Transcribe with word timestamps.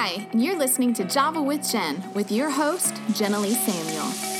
Hi, 0.00 0.24
and 0.30 0.40
you're 0.40 0.56
listening 0.56 0.94
to 0.94 1.04
Java 1.04 1.42
with 1.42 1.68
Jen 1.68 2.00
with 2.14 2.30
your 2.30 2.50
host, 2.50 2.94
Jenna 3.14 3.40
Samuel. 3.40 4.37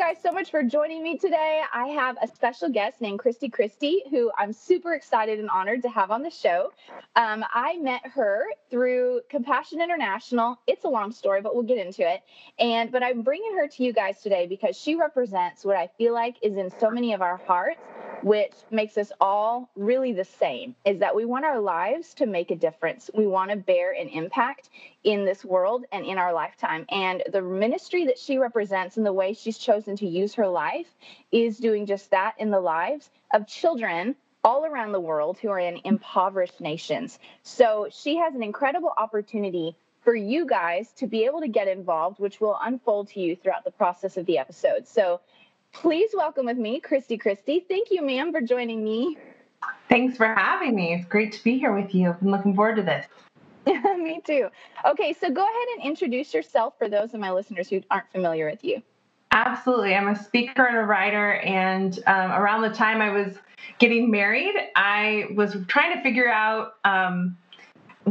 Guys 0.00 0.16
so 0.22 0.32
much 0.32 0.50
for 0.50 0.62
joining 0.62 1.02
me 1.02 1.18
today. 1.18 1.60
I 1.74 1.88
have 1.88 2.16
a 2.22 2.26
special 2.26 2.70
guest 2.70 3.02
named 3.02 3.18
Christy 3.18 3.50
Christie, 3.50 4.02
who 4.08 4.32
I'm 4.38 4.50
super 4.50 4.94
excited 4.94 5.38
and 5.38 5.50
honored 5.50 5.82
to 5.82 5.90
have 5.90 6.10
on 6.10 6.22
the 6.22 6.30
show. 6.30 6.72
Um, 7.16 7.44
I 7.52 7.76
met 7.76 8.00
her 8.06 8.44
through 8.70 9.20
Compassion 9.28 9.82
International. 9.82 10.58
It's 10.66 10.86
a 10.86 10.88
long 10.88 11.12
story, 11.12 11.42
but 11.42 11.54
we'll 11.54 11.64
get 11.64 11.76
into 11.76 12.10
it. 12.10 12.22
And 12.58 12.90
but 12.90 13.02
I'm 13.02 13.20
bringing 13.20 13.54
her 13.56 13.68
to 13.68 13.84
you 13.84 13.92
guys 13.92 14.22
today 14.22 14.46
because 14.46 14.74
she 14.74 14.94
represents 14.94 15.66
what 15.66 15.76
I 15.76 15.90
feel 15.98 16.14
like 16.14 16.36
is 16.40 16.56
in 16.56 16.70
so 16.80 16.90
many 16.90 17.12
of 17.12 17.20
our 17.20 17.36
hearts 17.36 17.82
which 18.22 18.52
makes 18.70 18.96
us 18.98 19.12
all 19.20 19.70
really 19.76 20.12
the 20.12 20.24
same 20.24 20.74
is 20.84 20.98
that 20.98 21.14
we 21.14 21.24
want 21.24 21.44
our 21.44 21.60
lives 21.60 22.14
to 22.14 22.26
make 22.26 22.50
a 22.50 22.56
difference. 22.56 23.10
We 23.14 23.26
want 23.26 23.50
to 23.50 23.56
bear 23.56 23.92
an 23.92 24.08
impact 24.08 24.68
in 25.04 25.24
this 25.24 25.44
world 25.44 25.84
and 25.92 26.04
in 26.04 26.18
our 26.18 26.32
lifetime. 26.32 26.86
And 26.90 27.22
the 27.32 27.42
ministry 27.42 28.06
that 28.06 28.18
she 28.18 28.38
represents 28.38 28.96
and 28.96 29.06
the 29.06 29.12
way 29.12 29.32
she's 29.32 29.58
chosen 29.58 29.96
to 29.96 30.06
use 30.06 30.34
her 30.34 30.48
life 30.48 30.88
is 31.32 31.58
doing 31.58 31.86
just 31.86 32.10
that 32.10 32.34
in 32.38 32.50
the 32.50 32.60
lives 32.60 33.10
of 33.32 33.46
children 33.46 34.16
all 34.42 34.64
around 34.64 34.92
the 34.92 35.00
world 35.00 35.38
who 35.38 35.50
are 35.50 35.58
in 35.58 35.80
impoverished 35.84 36.60
nations. 36.60 37.18
So 37.42 37.88
she 37.90 38.16
has 38.16 38.34
an 38.34 38.42
incredible 38.42 38.92
opportunity 38.96 39.76
for 40.02 40.14
you 40.14 40.46
guys 40.46 40.90
to 40.96 41.06
be 41.06 41.24
able 41.26 41.40
to 41.40 41.48
get 41.48 41.68
involved, 41.68 42.18
which 42.18 42.40
will 42.40 42.58
unfold 42.62 43.08
to 43.08 43.20
you 43.20 43.36
throughout 43.36 43.64
the 43.64 43.70
process 43.70 44.16
of 44.16 44.24
the 44.26 44.38
episode. 44.38 44.88
So 44.88 45.20
Please 45.72 46.10
welcome 46.14 46.46
with 46.46 46.58
me, 46.58 46.80
Christy 46.80 47.16
Christie. 47.16 47.64
Thank 47.68 47.90
you, 47.90 48.02
ma'am, 48.02 48.32
for 48.32 48.40
joining 48.40 48.82
me. 48.82 49.16
Thanks 49.88 50.16
for 50.16 50.26
having 50.34 50.74
me. 50.74 50.94
It's 50.94 51.06
great 51.06 51.32
to 51.32 51.44
be 51.44 51.58
here 51.58 51.74
with 51.74 51.94
you. 51.94 52.14
I'm 52.20 52.30
looking 52.30 52.54
forward 52.54 52.76
to 52.76 52.82
this. 52.82 53.06
me 53.66 54.20
too. 54.24 54.48
Okay, 54.84 55.12
so 55.12 55.30
go 55.30 55.42
ahead 55.42 55.68
and 55.76 55.86
introduce 55.86 56.34
yourself 56.34 56.74
for 56.78 56.88
those 56.88 57.14
of 57.14 57.20
my 57.20 57.30
listeners 57.30 57.68
who 57.68 57.82
aren't 57.90 58.10
familiar 58.10 58.48
with 58.48 58.64
you. 58.64 58.82
Absolutely. 59.32 59.94
I'm 59.94 60.08
a 60.08 60.16
speaker 60.16 60.66
and 60.66 60.76
a 60.76 60.82
writer. 60.82 61.34
And 61.34 61.98
um, 62.06 62.32
around 62.32 62.62
the 62.62 62.70
time 62.70 63.00
I 63.00 63.10
was 63.10 63.36
getting 63.78 64.10
married, 64.10 64.54
I 64.74 65.28
was 65.36 65.56
trying 65.68 65.96
to 65.96 66.02
figure 66.02 66.28
out, 66.28 66.74
um, 66.84 67.36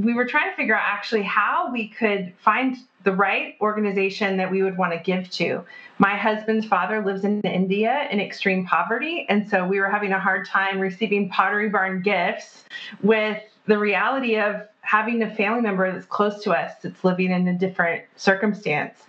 we 0.04 0.14
were 0.14 0.26
trying 0.26 0.50
to 0.50 0.56
figure 0.56 0.76
out 0.76 0.84
actually 0.86 1.24
how 1.24 1.72
we 1.72 1.88
could 1.90 2.34
find 2.40 2.78
the 3.04 3.12
right 3.12 3.56
organization 3.62 4.38
that 4.38 4.52
we 4.52 4.62
would 4.62 4.78
want 4.78 4.92
to 4.94 5.00
give 5.00 5.30
to. 5.32 5.64
My 6.00 6.16
husband's 6.16 6.66
father 6.66 7.04
lives 7.04 7.24
in 7.24 7.42
India 7.42 8.08
in 8.12 8.20
extreme 8.20 8.66
poverty, 8.66 9.26
and 9.30 9.50
so 9.50 9.66
we 9.66 9.80
were 9.80 9.90
having 9.90 10.12
a 10.12 10.20
hard 10.20 10.48
time 10.48 10.80
receiving 10.80 11.30
Pottery 11.30 11.70
Barn 11.70 12.02
gifts 12.02 12.66
with 13.02 13.42
the 13.68 13.78
reality 13.78 14.38
of 14.38 14.68
having 14.82 15.22
a 15.22 15.36
family 15.36 15.62
member 15.62 15.92
that's 15.92 16.06
close 16.08 16.44
to 16.44 16.52
us 16.52 16.74
that's 16.82 17.04
living 17.04 17.32
in 17.32 17.48
a 17.48 17.54
different 17.54 18.04
circumstance. 18.16 19.00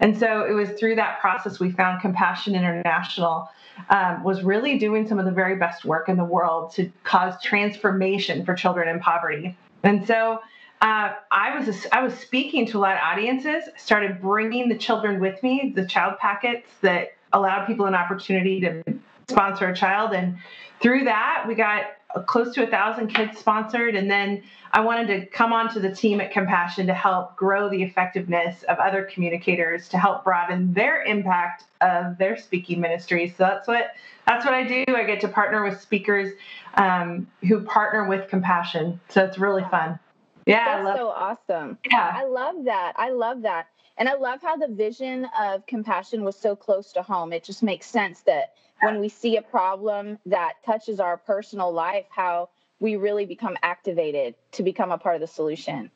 And 0.00 0.18
so 0.18 0.44
it 0.44 0.52
was 0.52 0.70
through 0.70 0.96
that 0.96 1.20
process 1.20 1.60
we 1.60 1.70
found 1.70 2.00
Compassion 2.00 2.54
International 2.54 3.48
um, 3.88 4.24
was 4.24 4.42
really 4.42 4.78
doing 4.78 5.06
some 5.06 5.18
of 5.18 5.24
the 5.24 5.30
very 5.30 5.56
best 5.56 5.84
work 5.84 6.08
in 6.08 6.16
the 6.16 6.24
world 6.24 6.72
to 6.74 6.90
cause 7.04 7.40
transformation 7.42 8.44
for 8.44 8.54
children 8.54 8.88
in 8.88 9.00
poverty. 9.00 9.56
And 9.82 10.06
so 10.06 10.40
uh, 10.80 11.12
I 11.30 11.58
was 11.58 11.86
I 11.92 12.02
was 12.02 12.14
speaking 12.14 12.66
to 12.66 12.78
a 12.78 12.80
lot 12.80 12.92
of 12.94 13.02
audiences. 13.02 13.64
Started 13.76 14.20
bringing 14.20 14.68
the 14.68 14.78
children 14.78 15.20
with 15.20 15.42
me, 15.42 15.72
the 15.74 15.84
child 15.84 16.18
packets 16.18 16.68
that 16.80 17.16
allowed 17.32 17.66
people 17.66 17.86
an 17.86 17.94
opportunity 17.94 18.60
to 18.60 18.82
sponsor 19.28 19.68
a 19.68 19.76
child, 19.76 20.12
and 20.12 20.38
through 20.80 21.04
that 21.04 21.44
we 21.46 21.54
got 21.54 21.84
close 22.26 22.54
to 22.54 22.62
a 22.62 22.66
thousand 22.66 23.08
kids 23.08 23.38
sponsored. 23.38 23.94
And 23.94 24.10
then 24.10 24.42
I 24.72 24.80
wanted 24.80 25.06
to 25.08 25.26
come 25.26 25.52
onto 25.52 25.80
the 25.80 25.94
team 25.94 26.20
at 26.20 26.32
Compassion 26.32 26.86
to 26.86 26.94
help 26.94 27.36
grow 27.36 27.68
the 27.68 27.82
effectiveness 27.82 28.62
of 28.64 28.78
other 28.78 29.04
communicators 29.04 29.88
to 29.88 29.98
help 29.98 30.24
broaden 30.24 30.72
their 30.72 31.02
impact 31.02 31.64
of 31.80 32.18
their 32.18 32.36
speaking 32.36 32.80
ministries. 32.80 33.34
So 33.36 33.44
that's 33.44 33.66
what 33.66 33.92
that's 34.26 34.44
what 34.44 34.54
I 34.54 34.66
do. 34.66 34.84
I 34.94 35.04
get 35.04 35.20
to 35.22 35.28
partner 35.28 35.64
with 35.64 35.80
speakers 35.80 36.34
um, 36.74 37.26
who 37.48 37.62
partner 37.62 38.08
with 38.08 38.28
Compassion. 38.28 39.00
So 39.08 39.24
it's 39.24 39.38
really 39.38 39.64
fun. 39.70 39.98
Yeah, 40.46 40.82
that's 40.82 40.98
so 40.98 41.08
awesome. 41.08 41.78
Yeah, 41.90 42.12
I 42.16 42.24
love 42.24 42.64
that. 42.64 42.94
I 42.96 43.10
love 43.10 43.42
that, 43.42 43.66
and 43.98 44.08
I 44.08 44.14
love 44.14 44.40
how 44.40 44.56
the 44.56 44.68
vision 44.68 45.26
of 45.38 45.66
compassion 45.66 46.24
was 46.24 46.36
so 46.36 46.56
close 46.56 46.92
to 46.92 47.02
home. 47.02 47.32
It 47.32 47.44
just 47.44 47.62
makes 47.62 47.86
sense 47.86 48.20
that 48.22 48.54
when 48.82 49.00
we 49.00 49.08
see 49.08 49.36
a 49.36 49.42
problem 49.42 50.18
that 50.26 50.54
touches 50.64 51.00
our 51.00 51.16
personal 51.16 51.72
life, 51.72 52.06
how 52.10 52.48
we 52.80 52.96
really 52.96 53.26
become 53.26 53.56
activated 53.62 54.34
to 54.52 54.62
become 54.62 54.90
a 54.90 54.98
part 54.98 55.14
of 55.14 55.20
the 55.20 55.26
solution. 55.26 55.90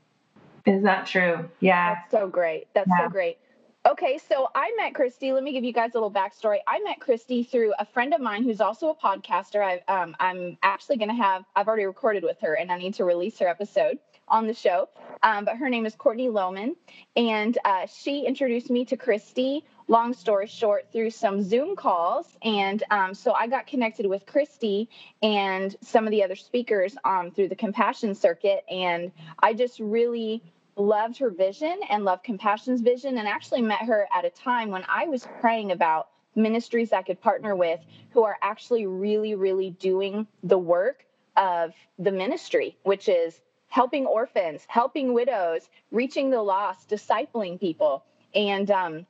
Is 0.67 0.83
that 0.83 1.07
true? 1.07 1.49
Yeah. 1.61 1.95
That's 1.95 2.11
so 2.11 2.29
great. 2.29 2.69
That's 2.75 2.89
yeah. 2.89 3.07
so 3.07 3.11
great. 3.11 3.39
Okay, 3.87 4.19
so 4.31 4.49
I 4.55 4.73
met 4.79 4.95
Christy. 4.95 5.33
Let 5.33 5.43
me 5.43 5.53
give 5.53 5.63
you 5.63 5.73
guys 5.73 5.91
a 5.93 5.99
little 5.99 6.11
backstory. 6.11 6.59
I 6.67 6.81
met 6.81 7.01
Christy 7.01 7.43
through 7.43 7.75
a 7.79 7.85
friend 7.85 8.15
of 8.15 8.21
mine 8.21 8.43
who's 8.43 8.63
also 8.63 8.89
a 8.89 8.95
podcaster. 8.95 9.63
I, 9.63 9.93
um, 9.93 10.17
I'm 10.19 10.57
actually 10.63 10.97
going 10.97 11.11
to 11.11 11.15
have, 11.15 11.45
I've 11.55 11.69
already 11.69 11.85
recorded 11.85 12.23
with 12.23 12.41
her 12.41 12.55
and 12.55 12.73
I 12.73 12.79
need 12.79 12.95
to 12.95 13.05
release 13.05 13.39
her 13.41 13.49
episode 13.49 13.99
on 14.29 14.47
the 14.47 14.55
show. 14.55 14.89
Um, 15.23 15.45
but 15.45 15.57
her 15.57 15.69
name 15.69 15.87
is 15.87 15.95
Courtney 15.95 16.29
Lohman, 16.29 16.77
and 17.17 17.57
uh, 17.65 17.87
she 17.87 18.27
introduced 18.27 18.71
me 18.71 18.85
to 18.87 18.97
Christy. 18.97 19.65
Long 19.87 20.15
story 20.15 20.47
short, 20.47 20.87
through 20.93 21.11
some 21.11 21.43
Zoom 21.43 21.77
calls, 21.77 22.27
and 22.43 22.83
um, 22.91 23.15
so 23.15 23.33
I 23.33 23.47
got 23.47 23.67
connected 23.67 24.07
with 24.07 24.25
Christy 24.25 24.89
and 25.23 25.77
some 25.83 26.07
of 26.07 26.11
the 26.11 26.23
other 26.23 26.37
speakers 26.37 26.97
um, 27.05 27.31
through 27.31 27.49
the 27.49 27.57
Compassion 27.57 28.15
Circuit, 28.15 28.65
and 28.71 29.13
I 29.41 29.53
just 29.53 29.81
really 29.81 30.43
loved 30.77 31.19
her 31.19 31.31
vision 31.31 31.79
and 31.91 32.05
loved 32.05 32.25
Compassion's 32.25 32.81
vision, 32.81 33.19
and 33.19 33.29
actually 33.29 33.63
met 33.63 33.83
her 33.83 34.09
at 34.15 34.25
a 34.25 34.31
time 34.31 34.71
when 34.71 34.85
I 34.89 35.07
was 35.07 35.29
praying 35.41 35.71
about 35.71 36.09
ministries 36.35 36.93
I 36.93 37.03
could 37.03 37.21
partner 37.21 37.55
with 37.55 37.81
who 38.11 38.25
are 38.25 38.37
actually 38.43 38.87
really, 38.87 39.35
really 39.35 39.71
doing 39.71 40.27
the 40.43 40.59
work 40.59 41.05
of 41.37 41.73
the 41.99 42.13
ministry, 42.13 42.77
which 42.83 43.09
is 43.09 43.41
helping 43.75 44.07
orphans, 44.07 44.65
helping 44.69 45.13
widows, 45.13 45.69
reaching 45.91 46.31
the 46.31 46.41
lost, 46.41 46.89
discipling 46.89 47.59
people. 47.59 48.05
And 48.33 48.71
um, 48.71 49.05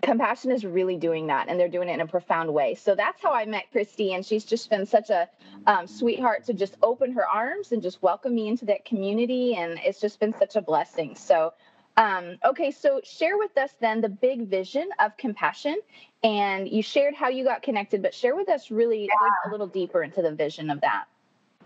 Compassion 0.00 0.52
is 0.52 0.64
really 0.64 0.96
doing 0.96 1.26
that, 1.26 1.48
and 1.48 1.58
they're 1.58 1.68
doing 1.68 1.88
it 1.88 1.94
in 1.94 2.00
a 2.00 2.06
profound 2.06 2.54
way. 2.54 2.76
So 2.76 2.94
that's 2.94 3.20
how 3.20 3.34
I 3.34 3.46
met 3.46 3.64
Christy, 3.72 4.14
and 4.14 4.24
she's 4.24 4.44
just 4.44 4.70
been 4.70 4.86
such 4.86 5.10
a 5.10 5.28
um, 5.66 5.88
sweetheart 5.88 6.44
to 6.44 6.54
just 6.54 6.76
open 6.84 7.10
her 7.14 7.26
arms 7.26 7.72
and 7.72 7.82
just 7.82 8.00
welcome 8.00 8.32
me 8.32 8.46
into 8.46 8.64
that 8.66 8.84
community. 8.84 9.56
And 9.56 9.76
it's 9.82 10.00
just 10.00 10.20
been 10.20 10.32
such 10.38 10.54
a 10.54 10.62
blessing. 10.62 11.16
So, 11.16 11.54
um, 11.96 12.36
okay, 12.44 12.70
so 12.70 13.00
share 13.02 13.36
with 13.36 13.58
us 13.58 13.74
then 13.80 14.00
the 14.02 14.08
big 14.08 14.46
vision 14.46 14.88
of 15.00 15.16
Compassion. 15.16 15.80
And 16.22 16.68
you 16.68 16.80
shared 16.80 17.16
how 17.16 17.28
you 17.28 17.42
got 17.42 17.60
connected, 17.62 18.02
but 18.02 18.14
share 18.14 18.36
with 18.36 18.48
us 18.50 18.70
really 18.70 19.06
yeah. 19.06 19.48
a 19.48 19.50
little 19.50 19.66
deeper 19.66 20.04
into 20.04 20.22
the 20.22 20.30
vision 20.30 20.70
of 20.70 20.80
that. 20.82 21.06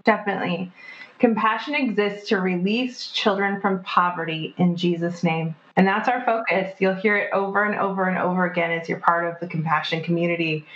Definitely. 0.05 0.73
Compassion 1.19 1.75
exists 1.75 2.31
to 2.31 2.41
release 2.41 3.09
children 3.09 3.61
from 3.61 3.83
poverty 3.83 4.55
in 4.57 4.77
Jesus' 4.77 5.23
name. 5.23 5.55
And 5.77 5.87
that's 5.87 6.09
our 6.09 6.25
focus. 6.25 6.75
You'll 6.79 6.95
hear 6.95 7.17
it 7.17 7.31
over 7.33 7.65
and 7.65 7.79
over 7.79 8.05
and 8.05 8.19
over 8.19 8.47
again 8.47 8.71
as 8.71 8.89
you're 8.89 9.01
part 9.01 9.27
of 9.27 9.39
the 9.41 9.47
compassion 9.47 10.03
community. 10.03 10.67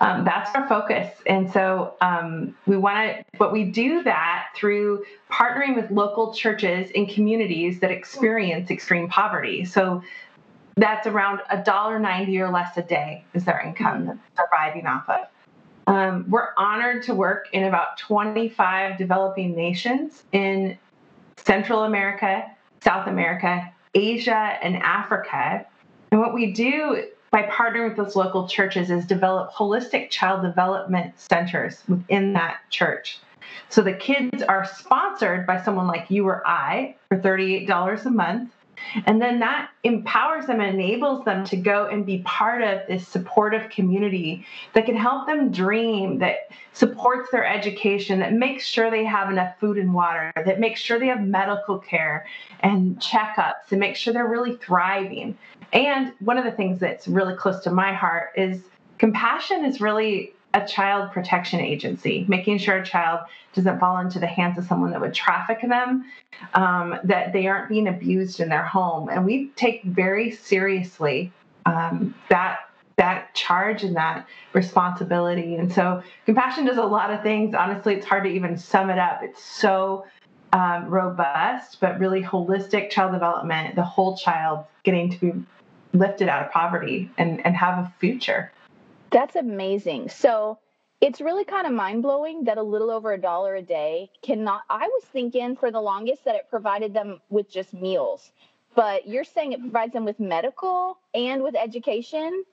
Um, 0.00 0.24
that's 0.24 0.54
our 0.54 0.68
focus. 0.68 1.10
And 1.26 1.50
so 1.50 1.94
um, 2.00 2.54
we 2.66 2.76
want 2.76 3.16
to, 3.16 3.24
but 3.38 3.52
we 3.52 3.64
do 3.64 4.02
that 4.02 4.48
through 4.54 5.04
partnering 5.30 5.74
with 5.74 5.90
local 5.90 6.34
churches 6.34 6.90
and 6.94 7.08
communities 7.08 7.80
that 7.80 7.90
experience 7.90 8.70
extreme 8.70 9.08
poverty. 9.08 9.64
So 9.64 10.02
that's 10.76 11.06
around 11.06 11.40
a 11.50 11.62
dollar 11.62 11.98
ninety 11.98 12.38
or 12.38 12.50
less 12.50 12.76
a 12.76 12.82
day 12.82 13.24
is 13.32 13.44
their 13.44 13.60
income 13.60 14.06
that 14.06 14.18
they're 14.36 14.46
surviving 14.46 14.86
off 14.86 15.08
of. 15.08 15.26
Um, 15.86 16.24
we're 16.28 16.48
honored 16.56 17.02
to 17.04 17.14
work 17.14 17.48
in 17.52 17.64
about 17.64 17.98
25 17.98 18.98
developing 18.98 19.54
nations 19.54 20.24
in 20.32 20.76
Central 21.36 21.84
America, 21.84 22.44
South 22.82 23.06
America, 23.06 23.72
Asia, 23.94 24.58
and 24.62 24.76
Africa. 24.76 25.64
And 26.10 26.20
what 26.20 26.34
we 26.34 26.52
do 26.52 27.04
by 27.30 27.42
partnering 27.42 27.88
with 27.88 27.96
those 27.96 28.16
local 28.16 28.48
churches 28.48 28.90
is 28.90 29.04
develop 29.06 29.52
holistic 29.52 30.10
child 30.10 30.42
development 30.42 31.18
centers 31.18 31.82
within 31.88 32.32
that 32.32 32.58
church. 32.70 33.20
So 33.68 33.82
the 33.82 33.92
kids 33.92 34.42
are 34.42 34.64
sponsored 34.64 35.46
by 35.46 35.62
someone 35.62 35.86
like 35.86 36.10
you 36.10 36.26
or 36.26 36.46
I 36.46 36.96
for 37.08 37.18
$38 37.18 38.06
a 38.06 38.10
month. 38.10 38.50
And 39.06 39.20
then 39.20 39.38
that 39.40 39.70
empowers 39.84 40.46
them 40.46 40.60
and 40.60 40.74
enables 40.74 41.24
them 41.24 41.44
to 41.46 41.56
go 41.56 41.86
and 41.86 42.04
be 42.04 42.18
part 42.18 42.62
of 42.62 42.80
this 42.88 43.06
supportive 43.06 43.70
community 43.70 44.46
that 44.74 44.86
can 44.86 44.96
help 44.96 45.26
them 45.26 45.50
dream, 45.50 46.18
that 46.18 46.50
supports 46.72 47.30
their 47.30 47.46
education, 47.46 48.20
that 48.20 48.32
makes 48.32 48.64
sure 48.66 48.90
they 48.90 49.04
have 49.04 49.30
enough 49.30 49.58
food 49.58 49.78
and 49.78 49.94
water, 49.94 50.32
that 50.36 50.60
makes 50.60 50.80
sure 50.80 50.98
they 50.98 51.06
have 51.06 51.22
medical 51.22 51.78
care 51.78 52.26
and 52.60 52.98
checkups, 52.98 53.70
and 53.70 53.80
make 53.80 53.96
sure 53.96 54.12
they're 54.12 54.28
really 54.28 54.56
thriving. 54.56 55.36
And 55.72 56.12
one 56.20 56.38
of 56.38 56.44
the 56.44 56.52
things 56.52 56.78
that's 56.78 57.08
really 57.08 57.34
close 57.34 57.62
to 57.64 57.70
my 57.70 57.92
heart 57.92 58.30
is 58.36 58.62
compassion 58.98 59.64
is 59.64 59.80
really 59.80 60.32
a 60.54 60.66
child 60.66 61.12
protection 61.12 61.60
agency, 61.60 62.24
making 62.28 62.58
sure 62.58 62.78
a 62.78 62.84
child 62.84 63.20
doesn't 63.52 63.78
fall 63.78 63.98
into 63.98 64.18
the 64.18 64.26
hands 64.26 64.58
of 64.58 64.64
someone 64.64 64.90
that 64.90 65.00
would 65.00 65.14
traffic 65.14 65.60
them, 65.60 66.04
um, 66.54 66.98
that 67.04 67.32
they 67.32 67.46
aren't 67.46 67.68
being 67.68 67.88
abused 67.88 68.40
in 68.40 68.48
their 68.48 68.64
home. 68.64 69.08
And 69.08 69.24
we 69.24 69.48
take 69.56 69.82
very 69.84 70.30
seriously 70.30 71.32
um, 71.66 72.14
that 72.30 72.60
that 72.96 73.34
charge 73.34 73.84
and 73.84 73.94
that 73.96 74.26
responsibility. 74.54 75.56
And 75.56 75.70
so 75.70 76.02
compassion 76.24 76.64
does 76.64 76.78
a 76.78 76.82
lot 76.82 77.10
of 77.10 77.22
things. 77.22 77.54
Honestly, 77.54 77.94
it's 77.94 78.06
hard 78.06 78.24
to 78.24 78.30
even 78.30 78.56
sum 78.56 78.88
it 78.88 78.98
up. 78.98 79.20
It's 79.22 79.44
so 79.44 80.06
um, 80.54 80.88
robust, 80.88 81.78
but 81.80 81.98
really 82.00 82.22
holistic 82.22 82.88
child 82.88 83.12
development, 83.12 83.74
the 83.74 83.82
whole 83.82 84.16
child 84.16 84.64
getting 84.82 85.10
to 85.10 85.20
be 85.20 85.32
lifted 85.92 86.28
out 86.28 86.46
of 86.46 86.52
poverty 86.52 87.10
and, 87.18 87.44
and 87.44 87.54
have 87.54 87.78
a 87.78 87.92
future. 88.00 88.50
That's 89.16 89.36
amazing. 89.36 90.10
So 90.10 90.58
it's 91.00 91.22
really 91.22 91.46
kind 91.46 91.66
of 91.66 91.72
mind 91.72 92.02
blowing 92.02 92.44
that 92.44 92.58
a 92.58 92.62
little 92.62 92.90
over 92.90 93.14
a 93.14 93.18
dollar 93.18 93.54
a 93.54 93.62
day 93.62 94.10
cannot. 94.20 94.60
I 94.68 94.86
was 94.88 95.04
thinking 95.04 95.56
for 95.56 95.70
the 95.70 95.80
longest 95.80 96.26
that 96.26 96.34
it 96.34 96.50
provided 96.50 96.92
them 96.92 97.22
with 97.30 97.50
just 97.50 97.72
meals, 97.72 98.30
but 98.74 99.08
you're 99.08 99.24
saying 99.24 99.52
it 99.52 99.60
provides 99.60 99.94
them 99.94 100.04
with 100.04 100.20
medical 100.20 100.98
and 101.14 101.42
with 101.42 101.54
education 101.56 102.44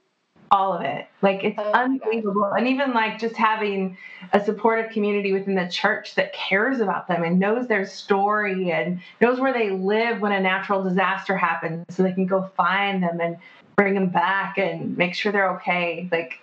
all 0.51 0.71
of 0.71 0.83
it. 0.83 1.07
Like 1.21 1.43
it's 1.43 1.59
oh 1.59 1.71
unbelievable. 1.73 2.45
And 2.45 2.67
even 2.67 2.93
like 2.93 3.19
just 3.19 3.35
having 3.35 3.97
a 4.31 4.43
supportive 4.43 4.91
community 4.91 5.33
within 5.33 5.55
the 5.55 5.67
church 5.67 6.15
that 6.15 6.31
cares 6.31 6.79
about 6.79 7.09
them 7.09 7.23
and 7.23 7.39
knows 7.39 7.67
their 7.67 7.85
story 7.85 8.71
and 8.71 9.01
knows 9.19 9.39
where 9.39 9.51
they 9.51 9.71
live 9.71 10.21
when 10.21 10.31
a 10.31 10.39
natural 10.39 10.81
disaster 10.81 11.35
happens 11.35 11.85
so 11.89 12.03
they 12.03 12.13
can 12.13 12.27
go 12.27 12.49
find 12.55 13.03
them 13.03 13.19
and 13.19 13.37
bring 13.75 13.95
them 13.95 14.07
back 14.09 14.57
and 14.57 14.95
make 14.97 15.13
sure 15.13 15.31
they're 15.31 15.55
okay. 15.55 16.07
Like 16.11 16.39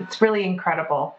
it's 0.00 0.20
really 0.20 0.44
incredible. 0.44 1.16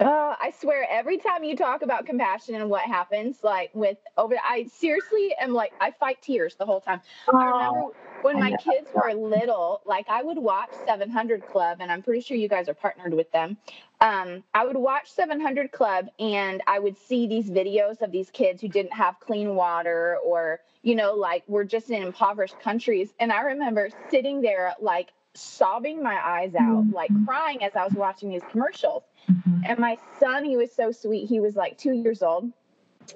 Uh, 0.00 0.36
I 0.40 0.52
swear, 0.60 0.86
every 0.88 1.18
time 1.18 1.42
you 1.42 1.56
talk 1.56 1.82
about 1.82 2.06
compassion 2.06 2.54
and 2.54 2.70
what 2.70 2.82
happens, 2.82 3.38
like 3.42 3.70
with 3.74 3.98
over, 4.16 4.36
I 4.44 4.68
seriously 4.72 5.34
am 5.40 5.52
like, 5.52 5.72
I 5.80 5.90
fight 5.90 6.22
tears 6.22 6.54
the 6.54 6.64
whole 6.64 6.80
time. 6.80 7.00
Oh, 7.26 7.36
I 7.36 7.46
remember 7.46 7.94
when 8.22 8.38
my 8.38 8.50
kids 8.52 8.88
were 8.94 9.12
little, 9.12 9.82
like 9.86 10.08
I 10.08 10.22
would 10.22 10.38
watch 10.38 10.70
700 10.86 11.46
Club, 11.46 11.78
and 11.80 11.90
I'm 11.90 12.02
pretty 12.02 12.20
sure 12.20 12.36
you 12.36 12.48
guys 12.48 12.68
are 12.68 12.74
partnered 12.74 13.12
with 13.12 13.30
them. 13.32 13.56
Um, 14.00 14.44
I 14.54 14.64
would 14.64 14.76
watch 14.76 15.10
700 15.10 15.72
Club, 15.72 16.06
and 16.20 16.62
I 16.68 16.78
would 16.78 16.96
see 16.96 17.26
these 17.26 17.50
videos 17.50 18.00
of 18.00 18.12
these 18.12 18.30
kids 18.30 18.62
who 18.62 18.68
didn't 18.68 18.92
have 18.92 19.18
clean 19.18 19.56
water, 19.56 20.18
or 20.24 20.60
you 20.82 20.94
know, 20.94 21.14
like 21.14 21.42
we're 21.48 21.64
just 21.64 21.90
in 21.90 22.02
impoverished 22.02 22.60
countries. 22.60 23.14
And 23.18 23.32
I 23.32 23.40
remember 23.40 23.90
sitting 24.10 24.42
there, 24.42 24.74
like 24.80 25.08
sobbing 25.38 26.02
my 26.02 26.18
eyes 26.22 26.54
out, 26.54 26.84
mm-hmm. 26.84 26.94
like 26.94 27.10
crying 27.26 27.62
as 27.62 27.74
I 27.76 27.84
was 27.84 27.94
watching 27.94 28.30
these 28.30 28.42
commercials. 28.50 29.02
Mm-hmm. 29.30 29.60
And 29.66 29.78
my 29.78 29.98
son, 30.18 30.44
he 30.44 30.56
was 30.56 30.72
so 30.72 30.92
sweet. 30.92 31.28
He 31.28 31.40
was 31.40 31.56
like 31.56 31.78
two 31.78 31.92
years 31.92 32.22
old 32.22 32.52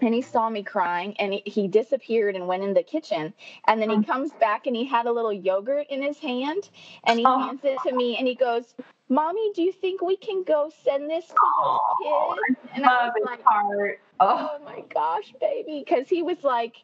and 0.01 0.15
he 0.15 0.23
saw 0.23 0.49
me 0.49 0.63
crying 0.63 1.15
and 1.19 1.35
he, 1.35 1.43
he, 1.45 1.69
disappeared 1.69 2.35
and 2.35 2.47
went 2.47 2.63
in 2.63 2.73
the 2.73 2.83
kitchen 2.83 3.33
and 3.67 3.81
then 3.81 3.91
he 3.91 3.97
oh. 3.97 4.03
comes 4.03 4.33
back 4.33 4.67
and 4.67 4.75
he 4.75 4.85
had 4.85 5.07
a 5.07 5.13
little 5.13 5.33
yogurt 5.33 5.87
in 5.91 6.03
his 6.03 6.19
hand 6.19 6.69
and 7.05 7.19
he 7.19 7.25
oh. 7.27 7.39
hands 7.39 7.61
it 7.65 7.79
to 7.87 7.95
me 7.95 8.17
and 8.17 8.27
he 8.27 8.35
goes 8.35 8.75
mommy 9.09 9.53
do 9.55 9.63
you 9.63 9.73
think 9.73 10.01
we 10.01 10.17
can 10.17 10.43
go 10.45 10.71
send 10.85 11.11
this 11.11 11.27
to 11.27 11.35
those 11.65 11.79
kids 12.03 12.59
and 12.75 12.87
i 12.87 13.07
was 13.07 13.13
like 13.25 13.43
heart. 13.45 14.01
Oh. 14.21 14.51
oh 14.53 14.65
my 14.65 14.83
gosh 14.93 15.33
baby 15.41 15.85
because 15.87 16.09
he 16.09 16.23
was 16.23 16.43
like 16.43 16.77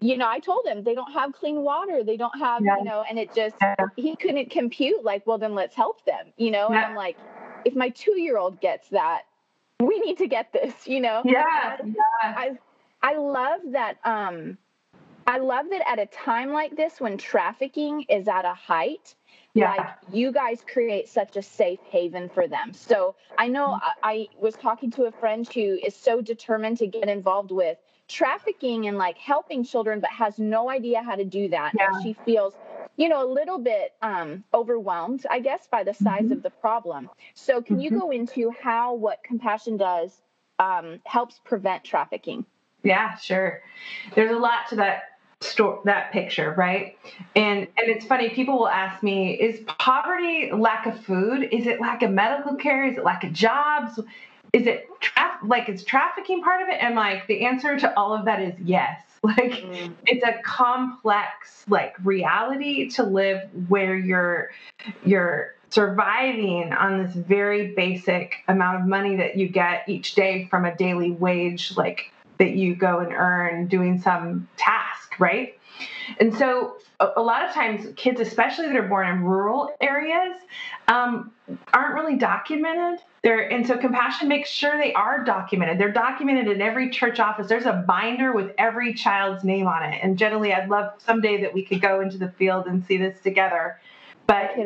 you 0.00 0.16
know 0.16 0.28
i 0.28 0.38
told 0.38 0.66
him 0.66 0.82
they 0.82 0.94
don't 0.94 1.12
have 1.12 1.32
clean 1.32 1.62
water 1.62 2.02
they 2.02 2.16
don't 2.16 2.38
have 2.38 2.62
yeah. 2.64 2.78
you 2.78 2.84
know 2.84 3.04
and 3.08 3.18
it 3.18 3.34
just 3.34 3.54
yeah. 3.60 3.74
he 3.96 4.16
couldn't 4.16 4.50
compute 4.50 5.04
like 5.04 5.26
well 5.26 5.38
then 5.38 5.54
let's 5.54 5.76
help 5.76 6.04
them 6.06 6.32
you 6.36 6.50
know 6.50 6.68
yeah. 6.70 6.76
and 6.76 6.84
i'm 6.86 6.94
like 6.94 7.16
if 7.64 7.74
my 7.74 7.88
two 7.90 8.18
year 8.18 8.38
old 8.38 8.60
gets 8.60 8.88
that 8.88 9.22
we 9.86 9.98
need 10.00 10.18
to 10.18 10.26
get 10.26 10.52
this, 10.52 10.86
you 10.86 11.00
know? 11.00 11.22
Yeah. 11.24 11.76
I 12.22 12.58
I 13.02 13.16
love 13.16 13.60
that 13.72 13.98
um 14.04 14.58
I 15.26 15.38
love 15.38 15.66
that 15.70 15.82
at 15.88 15.98
a 15.98 16.06
time 16.06 16.52
like 16.52 16.76
this 16.76 17.00
when 17.00 17.16
trafficking 17.16 18.02
is 18.08 18.26
at 18.26 18.44
a 18.44 18.54
height, 18.54 19.14
yeah. 19.54 19.70
like 19.70 19.86
you 20.12 20.32
guys 20.32 20.62
create 20.66 21.08
such 21.08 21.36
a 21.36 21.42
safe 21.42 21.78
haven 21.88 22.28
for 22.28 22.48
them. 22.48 22.72
So 22.72 23.14
I 23.38 23.48
know 23.48 23.66
mm-hmm. 23.68 23.88
I, 24.02 24.12
I 24.12 24.28
was 24.40 24.54
talking 24.54 24.90
to 24.92 25.04
a 25.04 25.12
friend 25.12 25.48
who 25.52 25.78
is 25.84 25.94
so 25.94 26.20
determined 26.20 26.78
to 26.78 26.86
get 26.86 27.08
involved 27.08 27.52
with 27.52 27.78
trafficking 28.08 28.86
and 28.88 28.98
like 28.98 29.16
helping 29.18 29.64
children, 29.64 30.00
but 30.00 30.10
has 30.10 30.38
no 30.38 30.68
idea 30.68 31.02
how 31.02 31.14
to 31.14 31.24
do 31.24 31.48
that. 31.48 31.72
Yeah. 31.76 31.86
And 31.92 32.02
she 32.02 32.16
feels 32.24 32.54
you 32.96 33.08
know, 33.08 33.26
a 33.26 33.30
little 33.30 33.58
bit 33.58 33.94
um, 34.02 34.44
overwhelmed, 34.52 35.24
I 35.30 35.40
guess, 35.40 35.66
by 35.66 35.82
the 35.82 35.94
size 35.94 36.24
mm-hmm. 36.24 36.32
of 36.32 36.42
the 36.42 36.50
problem. 36.50 37.08
So, 37.34 37.62
can 37.62 37.76
mm-hmm. 37.76 37.94
you 37.94 38.00
go 38.00 38.10
into 38.10 38.52
how 38.62 38.94
what 38.94 39.22
compassion 39.24 39.76
does 39.76 40.20
um, 40.58 41.00
helps 41.04 41.40
prevent 41.44 41.84
trafficking? 41.84 42.44
Yeah, 42.82 43.16
sure. 43.16 43.62
There's 44.14 44.30
a 44.30 44.38
lot 44.38 44.68
to 44.70 44.76
that 44.76 45.04
store 45.40 45.80
that 45.84 46.12
picture, 46.12 46.54
right? 46.56 46.96
And 47.34 47.60
and 47.60 47.88
it's 47.88 48.04
funny. 48.04 48.28
People 48.30 48.58
will 48.58 48.68
ask 48.68 49.02
me, 49.02 49.34
is 49.34 49.60
poverty 49.66 50.50
lack 50.52 50.86
of 50.86 51.02
food? 51.04 51.48
Is 51.50 51.66
it 51.66 51.80
lack 51.80 52.02
of 52.02 52.10
medical 52.10 52.56
care? 52.56 52.86
Is 52.86 52.98
it 52.98 53.04
lack 53.04 53.24
of 53.24 53.32
jobs? 53.32 53.98
Is 54.52 54.66
it 54.66 54.88
tra- 55.00 55.38
like 55.44 55.68
is 55.68 55.84
trafficking 55.84 56.42
part 56.42 56.62
of 56.62 56.68
it? 56.68 56.78
And 56.80 56.94
like 56.94 57.26
the 57.26 57.46
answer 57.46 57.78
to 57.78 57.98
all 57.98 58.14
of 58.14 58.24
that 58.26 58.42
is 58.42 58.54
yes 58.62 59.02
Like 59.22 59.52
mm. 59.52 59.94
it's 60.04 60.24
a 60.24 60.42
complex 60.42 61.64
like 61.68 61.94
reality 62.02 62.90
to 62.90 63.04
live 63.04 63.48
where 63.68 63.96
you're 63.96 64.50
you're 65.04 65.54
surviving 65.70 66.72
on 66.72 67.04
this 67.04 67.14
very 67.14 67.72
basic 67.74 68.38
amount 68.48 68.80
of 68.80 68.88
money 68.88 69.14
that 69.16 69.36
you 69.36 69.48
get 69.48 69.88
each 69.88 70.16
day 70.16 70.48
from 70.50 70.64
a 70.64 70.74
daily 70.74 71.12
wage 71.12 71.76
like 71.76 72.12
that 72.38 72.56
you 72.56 72.74
go 72.74 72.98
and 72.98 73.12
earn 73.12 73.68
doing 73.68 74.00
some 74.00 74.48
task, 74.56 75.20
right? 75.20 75.56
And 76.18 76.34
so, 76.36 76.78
a, 76.98 77.10
a, 77.16 77.22
lot 77.22 77.46
of 77.48 77.54
times, 77.54 77.86
kids, 77.94 78.20
especially 78.20 78.66
that 78.66 78.76
are 78.76 78.88
born 78.88 79.06
in 79.06 79.22
rural 79.22 79.72
areas, 79.80 80.36
um, 80.88 81.30
aren't 81.72 81.94
really 81.94 82.16
documented. 82.16 82.98
They're, 83.22 83.52
and 83.52 83.64
so, 83.64 83.78
compassion 83.78 84.26
makes 84.26 84.50
sure 84.50 84.76
they 84.76 84.92
are 84.94 85.22
documented. 85.22 85.78
They're 85.78 85.92
documented 85.92 86.48
in 86.48 86.60
every 86.60 86.90
church 86.90 87.20
office. 87.20 87.48
There's 87.48 87.66
a 87.66 87.84
binder 87.86 88.32
with 88.32 88.50
every 88.58 88.94
child's 88.94 89.44
name 89.44 89.68
on 89.68 89.84
it. 89.84 90.00
And 90.02 90.18
generally, 90.18 90.52
I'd 90.52 90.68
love 90.68 90.92
someday 90.98 91.40
that 91.40 91.54
we 91.54 91.64
could 91.64 91.80
go 91.80 92.00
into 92.00 92.18
the 92.18 92.30
field 92.30 92.66
and 92.66 92.84
see 92.84 92.96
this 92.96 93.20
together. 93.20 93.78
But 94.26 94.56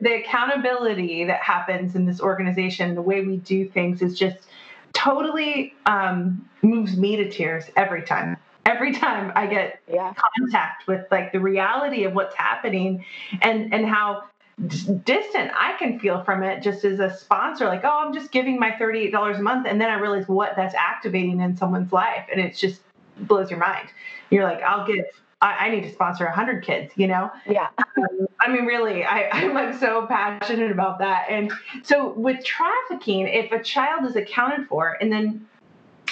the 0.00 0.14
accountability 0.14 1.24
that 1.26 1.42
happens 1.42 1.94
in 1.94 2.06
this 2.06 2.20
organization, 2.20 2.96
the 2.96 3.02
way 3.02 3.24
we 3.24 3.36
do 3.36 3.68
things, 3.68 4.02
is 4.02 4.18
just 4.18 4.48
totally 4.92 5.74
um, 5.86 6.48
moves 6.62 6.96
me 6.96 7.14
to 7.16 7.30
tears 7.30 7.66
every 7.76 8.02
time 8.02 8.36
every 8.64 8.92
time 8.92 9.32
I 9.36 9.46
get 9.46 9.80
yeah. 9.88 10.12
contact 10.38 10.88
with 10.88 11.06
like 11.12 11.30
the 11.30 11.38
reality 11.38 12.02
of 12.02 12.14
what's 12.14 12.34
happening 12.34 13.04
and 13.40 13.72
and 13.72 13.86
how 13.86 14.24
distant 14.64 15.50
I 15.54 15.76
can 15.78 15.98
feel 15.98 16.24
from 16.24 16.42
it 16.42 16.62
just 16.62 16.82
as 16.84 16.98
a 16.98 17.14
sponsor 17.14 17.66
like 17.66 17.84
oh 17.84 18.04
I'm 18.06 18.14
just 18.14 18.32
giving 18.32 18.58
my 18.58 18.70
$38 18.70 19.38
a 19.38 19.42
month 19.42 19.66
and 19.66 19.78
then 19.78 19.90
I 19.90 19.98
realize 19.98 20.26
what 20.28 20.56
that's 20.56 20.74
activating 20.74 21.40
in 21.40 21.54
someone's 21.54 21.92
life 21.92 22.24
and 22.32 22.40
it 22.40 22.56
just 22.56 22.80
blows 23.18 23.50
your 23.50 23.60
mind. 23.60 23.88
You're 24.30 24.44
like 24.44 24.62
I'll 24.62 24.86
give 24.86 25.04
I, 25.42 25.66
I 25.66 25.68
need 25.68 25.82
to 25.82 25.92
sponsor 25.92 26.24
100 26.24 26.64
kids 26.64 26.92
you 26.96 27.06
know? 27.06 27.30
Yeah. 27.46 27.68
Um, 27.98 28.26
I 28.40 28.50
mean 28.50 28.66
really 28.66 29.04
I, 29.04 29.28
I'm 29.32 29.54
like 29.54 29.74
so 29.78 30.06
passionate 30.06 30.70
about 30.70 30.98
that 30.98 31.26
and 31.30 31.50
so 31.82 32.12
with 32.12 32.44
trafficking 32.44 33.26
if 33.26 33.50
a 33.52 33.62
child 33.62 34.04
is 34.04 34.16
accounted 34.16 34.68
for 34.68 34.98
and 35.00 35.10
then 35.10 35.46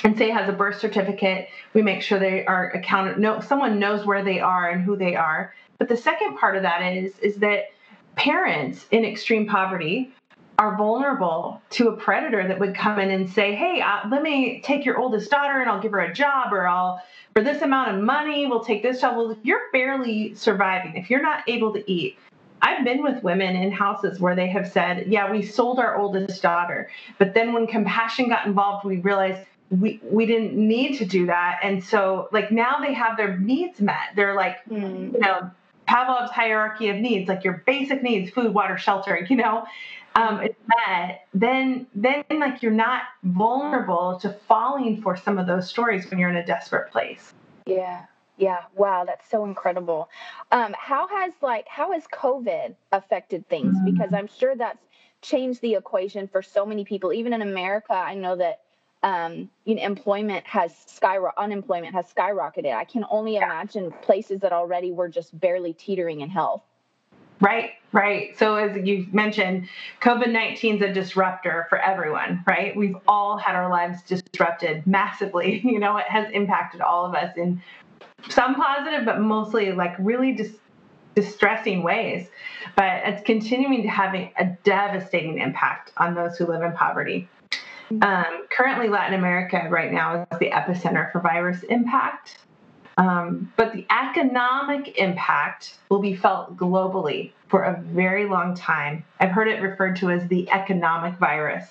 and 0.03 0.17
say 0.17 0.31
has 0.31 0.49
a 0.49 0.53
birth 0.53 0.81
certificate 0.81 1.49
we 1.75 1.83
make 1.83 2.01
sure 2.01 2.19
they 2.19 2.45
are 2.47 2.71
accounted 2.71 3.19
no 3.19 3.41
someone 3.41 3.79
knows 3.79 4.07
where 4.07 4.25
they 4.25 4.41
are 4.41 4.71
and 4.71 4.83
who 4.83 4.97
they 4.97 5.15
are 5.15 5.55
but 5.79 5.89
the 5.89 5.97
second 5.97 6.39
part 6.39 6.57
of 6.57 6.63
that 6.63 6.81
is 6.81 7.19
is 7.19 7.37
that 7.37 7.65
parents 8.17 8.87
in 8.91 9.05
extreme 9.05 9.47
poverty 9.47 10.13
are 10.59 10.77
vulnerable 10.77 11.61
to 11.71 11.89
a 11.89 11.97
predator 11.97 12.47
that 12.47 12.59
would 12.61 12.75
come 12.75 12.99
in 13.01 13.11
and 13.11 13.29
say 13.29 13.55
hey 13.55 13.81
uh, 13.81 14.09
let 14.09 14.23
me 14.23 14.61
take 14.65 14.85
your 14.85 14.99
oldest 14.99 15.31
daughter 15.31 15.61
and 15.61 15.69
i'll 15.69 15.81
give 15.81 15.93
her 15.93 16.01
a 16.01 16.15
job 16.15 16.53
or 16.53 16.69
i'll 16.69 17.03
for 17.33 17.43
this 17.43 17.63
amount 17.63 17.93
of 17.93 18.01
money 18.01 18.47
we'll 18.47 18.65
take 18.65 18.83
this 18.83 19.01
job 19.01 19.17
well 19.17 19.31
if 19.31 19.39
you're 19.43 19.71
barely 19.73 20.35
surviving 20.35 20.97
if 20.97 21.11
you're 21.11 21.23
not 21.23 21.43
able 21.49 21.73
to 21.73 21.91
eat 21.91 22.17
I've 22.63 22.83
been 22.83 23.03
with 23.03 23.23
women 23.23 23.57
in 23.57 23.71
houses 23.71 24.21
where 24.21 24.35
they 24.35 24.47
have 24.47 24.67
said, 24.67 25.07
Yeah, 25.09 25.31
we 25.31 25.43
sold 25.43 25.79
our 25.79 25.99
oldest 25.99 26.41
daughter. 26.41 26.89
But 27.19 27.35
then 27.35 27.53
when 27.53 27.67
compassion 27.67 28.31
got 28.31 28.47
involved, 28.47 28.87
we 28.87 29.01
realized 29.01 29.47
we 29.71 30.01
we 30.03 30.27
didn't 30.27 30.55
need 30.55 30.99
to 30.99 31.05
do 31.05 31.27
that 31.27 31.59
and 31.63 31.83
so 31.83 32.29
like 32.33 32.51
now 32.51 32.79
they 32.81 32.93
have 32.93 33.17
their 33.17 33.39
needs 33.39 33.81
met 33.81 34.11
they're 34.15 34.35
like 34.35 34.65
mm. 34.67 35.13
you 35.13 35.19
know 35.19 35.51
pavlov's 35.87 36.31
hierarchy 36.31 36.89
of 36.89 36.97
needs 36.97 37.29
like 37.29 37.45
your 37.45 37.63
basic 37.67 38.03
needs 38.03 38.31
food 38.31 38.55
water 38.55 38.79
shelter 38.79 39.27
you 39.29 39.37
know? 39.37 39.65
Um, 40.17 40.41
it's 40.41 40.59
met 40.69 41.27
then 41.35 41.87
then 41.95 42.25
like 42.31 42.63
you're 42.63 42.71
not 42.71 43.03
vulnerable 43.25 44.19
to 44.21 44.31
falling 44.47 45.03
for 45.03 45.17
some 45.17 45.39
of 45.39 45.47
those 45.49 45.69
stories 45.69 46.09
when 46.09 46.21
you're 46.21 46.31
in 46.31 46.37
a 46.37 46.47
desperate 46.47 46.93
place. 46.93 47.33
Yeah. 47.67 48.05
Yeah. 48.37 48.63
Wow 48.77 49.05
that's 49.05 49.29
so 49.29 49.45
incredible. 49.45 50.09
Um, 50.53 50.75
how 50.79 51.09
has 51.09 51.33
like 51.43 51.67
how 51.67 51.93
has 51.93 52.05
covid 52.13 52.77
affected 52.93 53.49
things? 53.49 53.77
Because 53.85 54.15
i'm 54.15 54.29
sure 54.29 54.55
that's 54.55 54.85
changed 55.25 55.63
the 55.63 55.75
equation 55.75 56.29
for 56.29 56.43
so 56.43 56.65
many 56.65 56.85
people. 56.85 57.13
Even 57.13 57.33
in 57.33 57.43
America, 57.43 57.95
I 57.95 58.15
know 58.15 58.37
that 58.37 58.61
um, 59.05 59.51
you 59.67 59.75
know, 59.75 59.83
employment 59.83 60.47
has 60.47 60.75
skyrocket, 60.87 61.39
unemployment 61.39 61.95
has 61.95 62.07
skyrocketed. 62.07 62.75
I 62.75 62.85
can 62.85 63.05
only 63.11 63.37
imagine 63.37 63.93
places 64.01 64.41
that 64.41 64.53
already 64.53 64.93
were 64.93 65.09
just 65.11 65.39
barely 65.39 65.75
teetering 65.75 66.23
in 66.23 66.31
health. 66.31 66.63
Right, 67.39 67.73
right. 67.93 68.37
So 68.39 68.55
as 68.55 68.75
you've 68.83 69.13
mentioned, 69.13 69.69
COVID 70.01 70.33
19 70.33 70.77
is 70.77 70.83
a 70.83 70.93
disruptor 70.93 71.67
for 71.69 71.79
everyone, 71.79 72.43
right? 72.47 72.75
We've 72.75 72.97
all 73.07 73.37
had 73.37 73.55
our 73.55 73.69
lives 73.69 74.01
disrupted 74.03 74.87
massively. 74.87 75.61
You 75.75 75.81
know, 75.81 75.99
it 75.99 76.07
has 76.07 76.31
impacted 76.33 76.81
all 76.81 77.05
of 77.05 77.15
us 77.15 77.37
in 77.37 77.61
some 78.31 78.55
positive, 78.55 79.05
but 79.05 79.21
mostly 79.21 79.73
like 79.73 79.95
really 79.99 80.33
dis- 80.33 80.57
distressing 81.15 81.83
ways. 81.83 82.29
But 82.75 83.03
it's 83.05 83.23
continuing 83.23 83.83
to 83.83 83.89
have 83.89 84.15
a, 84.15 84.33
a 84.39 84.57
devastating 84.65 85.41
impact 85.41 85.93
on 85.99 86.15
those 86.15 86.39
who 86.39 86.47
live 86.47 86.63
in 86.63 86.73
poverty. 86.73 87.29
Um, 87.91 88.47
currently, 88.51 88.89
Latin 88.89 89.19
America 89.19 89.67
right 89.71 89.93
now 89.93 90.27
is 90.31 90.39
the 90.39 90.51
epicenter 90.51 91.13
for 91.13 91.21
virus 91.21 91.63
impact. 91.65 92.39
Um, 92.97 93.53
but 93.57 93.73
the 93.73 93.87
economic 93.91 94.99
impact 94.99 95.79
will 95.89 95.99
be 96.01 96.15
felt 96.15 96.57
globally 96.57 97.33
for 97.49 97.65
a 97.65 97.81
very 97.81 98.27
long 98.29 98.55
time. 98.55 99.05
I've 99.21 99.31
heard 99.31 99.49
it 99.49 99.61
referred 99.61 99.97
to 99.97 100.11
as 100.11 100.27
the 100.29 100.49
economic 100.51 101.19
virus. 101.19 101.65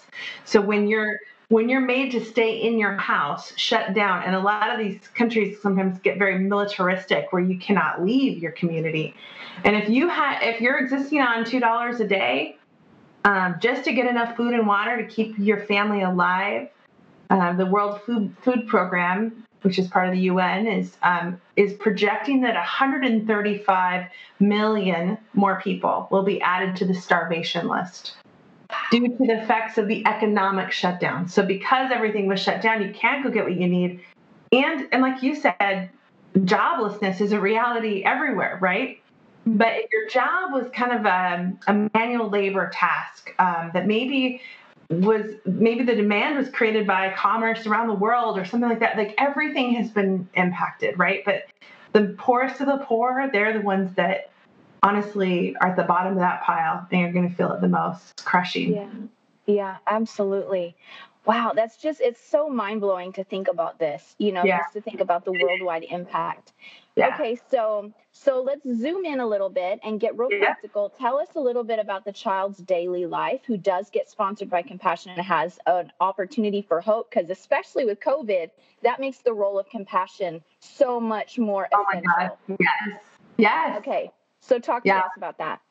So 0.46 0.62
when 0.62 0.88
you're 0.88 1.20
when 1.50 1.70
you're 1.70 1.82
made 1.82 2.12
to 2.14 2.24
stay 2.24 2.64
in 2.64 2.80
your 2.80 2.98
house, 2.98 3.54
shut 3.58 3.94
down, 3.94 4.24
and 4.24 4.36
a 4.36 4.40
lot 4.40 4.72
of 4.72 4.80
these 4.80 5.00
countries 5.14 5.62
sometimes 5.62 6.00
get 6.00 6.18
very 6.18 6.40
militaristic 6.40 7.32
where 7.32 7.44
you 7.44 7.60
cannot 7.60 8.04
leave 8.04 8.42
your 8.42 8.54
community. 8.54 9.14
And 9.64 9.76
if 9.76 9.88
you 9.88 10.10
have 10.10 10.42
if 10.42 10.62
you're 10.62 10.80
existing 10.80 11.22
on 11.22 11.46
two 11.46 11.60
dollars 11.60 12.00
a 12.00 12.08
day, 12.08 12.58
um, 13.26 13.56
just 13.60 13.84
to 13.86 13.94
get 13.94 14.06
enough 14.08 14.36
food 14.36 14.54
and 14.54 14.68
water 14.68 14.98
to 14.98 15.08
keep 15.08 15.38
your 15.38 15.62
family 15.66 16.02
alive. 16.02 16.70
Uh, 17.30 17.54
the 17.54 17.66
World 17.66 18.02
Food 18.02 18.36
Food 18.42 18.68
Program, 18.68 19.46
which 19.62 19.80
is 19.80 19.88
part 19.88 20.08
of 20.08 20.14
the 20.14 20.22
UN, 20.22 20.68
is 20.68 20.98
um, 21.02 21.40
is 21.56 21.74
projecting 21.74 22.42
that 22.42 22.54
135 22.54 24.06
million 24.40 25.18
more 25.34 25.60
people 25.62 26.08
will 26.12 26.24
be 26.24 26.42
added 26.42 26.76
to 26.76 26.86
the 26.86 26.94
starvation 26.94 27.68
list 27.68 28.14
due 28.92 29.08
to 29.08 29.26
the 29.26 29.42
effects 29.42 29.78
of 29.78 29.88
the 29.88 30.06
economic 30.06 30.72
shutdown. 30.72 31.28
So 31.28 31.44
because 31.44 31.92
everything 31.92 32.28
was 32.28 32.40
shut 32.40 32.62
down, 32.62 32.82
you 32.82 32.94
can't 32.94 33.24
go 33.24 33.32
get 33.32 33.46
what 33.46 33.56
you 33.56 33.68
need, 33.68 34.02
and 34.52 34.88
and 34.92 35.02
like 35.02 35.24
you 35.24 35.36
said, 35.36 35.90
joblessness 36.36 37.22
is 37.22 37.32
a 37.32 37.40
reality 37.40 38.04
everywhere, 38.04 38.58
right? 38.62 39.00
But 39.46 39.74
if 39.74 39.92
your 39.92 40.08
job 40.08 40.54
was 40.54 40.70
kind 40.74 40.92
of 40.92 41.06
a, 41.06 41.54
a 41.68 41.90
manual 41.94 42.30
labor 42.30 42.70
task 42.74 43.34
um, 43.40 43.72
that 43.74 43.88
maybe 43.88 44.42
was 44.90 45.34
maybe 45.46 45.84
the 45.84 45.96
demand 45.96 46.38
was 46.38 46.50
created 46.50 46.86
by 46.86 47.12
commerce 47.14 47.66
around 47.66 47.88
the 47.88 47.94
world 47.94 48.38
or 48.38 48.46
something 48.46 48.70
like 48.70 48.80
that, 48.80 48.98
like 48.98 49.16
everything 49.18 49.74
has 49.74 49.90
been 49.90 50.28
impacted, 50.36 50.98
right? 50.98 51.24
But 51.26 51.46
the 51.94 52.16
poorest 52.18 52.62
of 52.62 52.68
the 52.68 52.78
poor, 52.78 53.30
they're 53.32 53.54
the 53.54 53.62
ones 53.62 53.96
that 53.96 54.32
honestly 54.82 55.56
are 55.62 55.70
at 55.70 55.76
the 55.76 55.84
bottom 55.84 56.14
of 56.14 56.20
that 56.20 56.44
pile 56.44 56.86
and 56.92 57.02
you're 57.02 57.12
going 57.12 57.30
to 57.30 57.36
feel 57.36 57.52
it 57.54 57.62
the 57.62 57.68
most. 57.68 58.12
It's 58.12 58.24
crushing. 58.24 58.74
Yeah. 58.74 58.90
Yeah, 59.46 59.78
absolutely. 59.88 60.76
Wow, 61.26 61.54
that's 61.56 61.78
just 61.78 62.02
it's 62.02 62.20
so 62.20 62.50
mind-blowing 62.50 63.14
to 63.14 63.24
think 63.24 63.48
about 63.48 63.80
this, 63.80 64.16
you 64.18 64.32
know, 64.32 64.44
yeah. 64.44 64.60
just 64.60 64.74
to 64.74 64.82
think 64.82 65.00
about 65.00 65.24
the 65.26 65.32
worldwide 65.32 65.84
impact. 65.84 66.52
Yeah. 66.96 67.16
Okay, 67.16 67.40
so 67.50 67.92
so 68.12 68.44
let's 68.44 68.62
zoom 68.64 69.04
in 69.06 69.20
a 69.20 69.26
little 69.26 69.50
bit 69.50 69.80
and 69.84 70.00
get 70.00 70.18
real 70.18 70.30
yeah. 70.32 70.46
practical. 70.46 70.90
Tell 70.90 71.18
us 71.18 71.30
a 71.36 71.40
little 71.40 71.64
bit 71.64 71.80
about 71.80 72.06
the 72.06 72.12
child's 72.12 72.60
daily 72.60 73.08
life 73.08 73.42
who 73.48 73.58
does 73.58 73.90
get 73.90 74.10
sponsored 74.10 74.50
by 74.50 74.62
Compassion 74.62 75.12
and 75.12 75.22
has 75.22 75.58
an 75.66 75.92
opportunity 76.00 76.62
for 76.62 76.82
hope 76.82 77.10
because 77.10 77.32
especially 77.32 77.86
with 77.86 78.00
COVID, 78.00 78.52
that 78.84 79.00
makes 79.00 79.20
the 79.20 79.34
role 79.34 79.58
of 79.58 79.68
compassion 79.70 80.44
so 80.60 81.00
much 81.00 81.40
more 81.40 81.68
oh 81.74 81.86
essential. 81.90 82.12
My 82.16 82.28
God. 82.28 82.58
Yes. 82.60 83.00
Yes. 83.38 83.78
Okay. 83.80 84.12
So 84.40 84.60
talk 84.60 84.84
to 84.84 84.90
yeah. 84.90 85.00
us 85.00 85.12
about 85.18 85.40
that. 85.40 85.62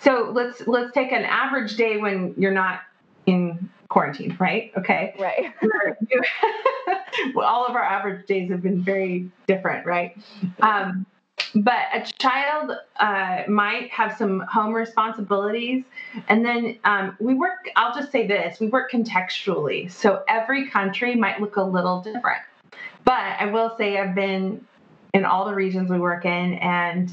So 0.00 0.30
let's 0.32 0.66
let's 0.66 0.92
take 0.94 1.12
an 1.12 1.24
average 1.24 1.76
day 1.76 1.98
when 1.98 2.34
you're 2.38 2.52
not 2.52 2.80
in 3.26 3.68
quarantine, 3.88 4.36
right? 4.40 4.72
Okay. 4.78 5.14
Right. 5.18 5.52
all 7.36 7.66
of 7.66 7.74
our 7.74 7.84
average 7.84 8.26
days 8.26 8.50
have 8.50 8.62
been 8.62 8.82
very 8.82 9.30
different, 9.46 9.86
right? 9.86 10.16
Um, 10.60 11.06
but 11.54 11.84
a 11.92 12.02
child 12.18 12.72
uh, 12.98 13.42
might 13.48 13.90
have 13.90 14.16
some 14.16 14.40
home 14.40 14.72
responsibilities. 14.72 15.84
And 16.28 16.44
then 16.44 16.78
um, 16.84 17.16
we 17.20 17.34
work 17.34 17.68
i'll 17.76 17.94
just 17.94 18.10
say 18.12 18.26
this 18.26 18.60
we 18.60 18.68
work 18.68 18.90
contextually. 18.90 19.90
So 19.90 20.22
every 20.28 20.68
country 20.68 21.14
might 21.14 21.40
look 21.40 21.56
a 21.56 21.62
little 21.62 22.00
different. 22.00 22.42
But 23.04 23.36
i 23.38 23.46
will 23.46 23.74
say 23.76 23.98
i've 23.98 24.14
been 24.14 24.66
in 25.14 25.24
all 25.24 25.44
the 25.44 25.54
regions 25.54 25.90
we 25.90 25.98
work 25.98 26.24
in 26.24 26.54
and 26.54 27.10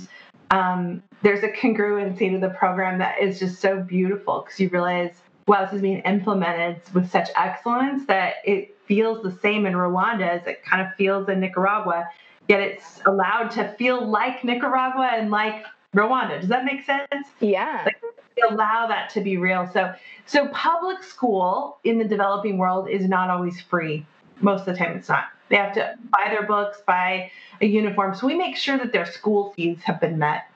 um, 0.52 1.02
there's 1.22 1.44
a 1.44 1.50
congruency 1.50 2.30
to 2.32 2.38
the 2.38 2.50
program 2.50 3.00
that 3.00 3.20
is 3.20 3.40
just 3.40 3.60
so 3.60 3.82
beautiful 3.82 4.42
because 4.42 4.60
you 4.60 4.70
realize 4.70 5.14
wow 5.48 5.66
this 5.66 5.76
is 5.76 5.82
being 5.82 6.00
implemented 6.00 6.82
with 6.94 7.10
such 7.10 7.30
excellence 7.36 8.06
that 8.08 8.36
it 8.46 8.73
feels 8.86 9.24
the 9.24 9.32
same 9.42 9.66
in 9.66 9.74
rwanda 9.74 10.28
as 10.28 10.48
it 10.48 10.64
kind 10.64 10.82
of 10.86 10.94
feels 10.96 11.30
in 11.30 11.40
nicaragua 11.40 12.08
yet 12.48 12.60
it's 12.60 13.02
allowed 13.06 13.50
to 13.52 13.68
feel 13.78 14.06
like 14.06 14.44
Nicaragua 14.44 15.12
and 15.14 15.32
like 15.32 15.64
Rwanda. 15.96 16.40
Does 16.40 16.50
that 16.50 16.66
make 16.66 16.86
sense? 16.86 17.28
Yeah. 17.40 17.84
Like, 17.86 18.02
allow 18.50 18.88
that 18.88 19.10
to 19.12 19.22
be 19.22 19.38
real. 19.38 19.70
So 19.72 19.94
so 20.26 20.48
public 20.48 21.04
school 21.04 21.78
in 21.84 22.00
the 22.00 22.06
developing 22.06 22.58
world 22.58 22.90
is 22.90 23.08
not 23.08 23.30
always 23.30 23.62
free. 23.62 24.06
Most 24.42 24.62
of 24.62 24.66
the 24.68 24.76
time 24.76 24.98
it's 24.98 25.10
not. 25.10 25.26
They 25.50 25.58
have 25.58 25.74
to 25.76 25.96
buy 26.10 26.30
their 26.30 26.48
books, 26.48 26.82
buy 26.86 27.32
a 27.62 27.66
uniform. 27.66 28.16
So 28.16 28.26
we 28.26 28.34
make 28.34 28.58
sure 28.58 28.78
that 28.78 28.92
their 28.92 29.06
school 29.06 29.54
fees 29.54 29.78
have 29.84 30.02
been 30.02 30.18
met 30.18 30.48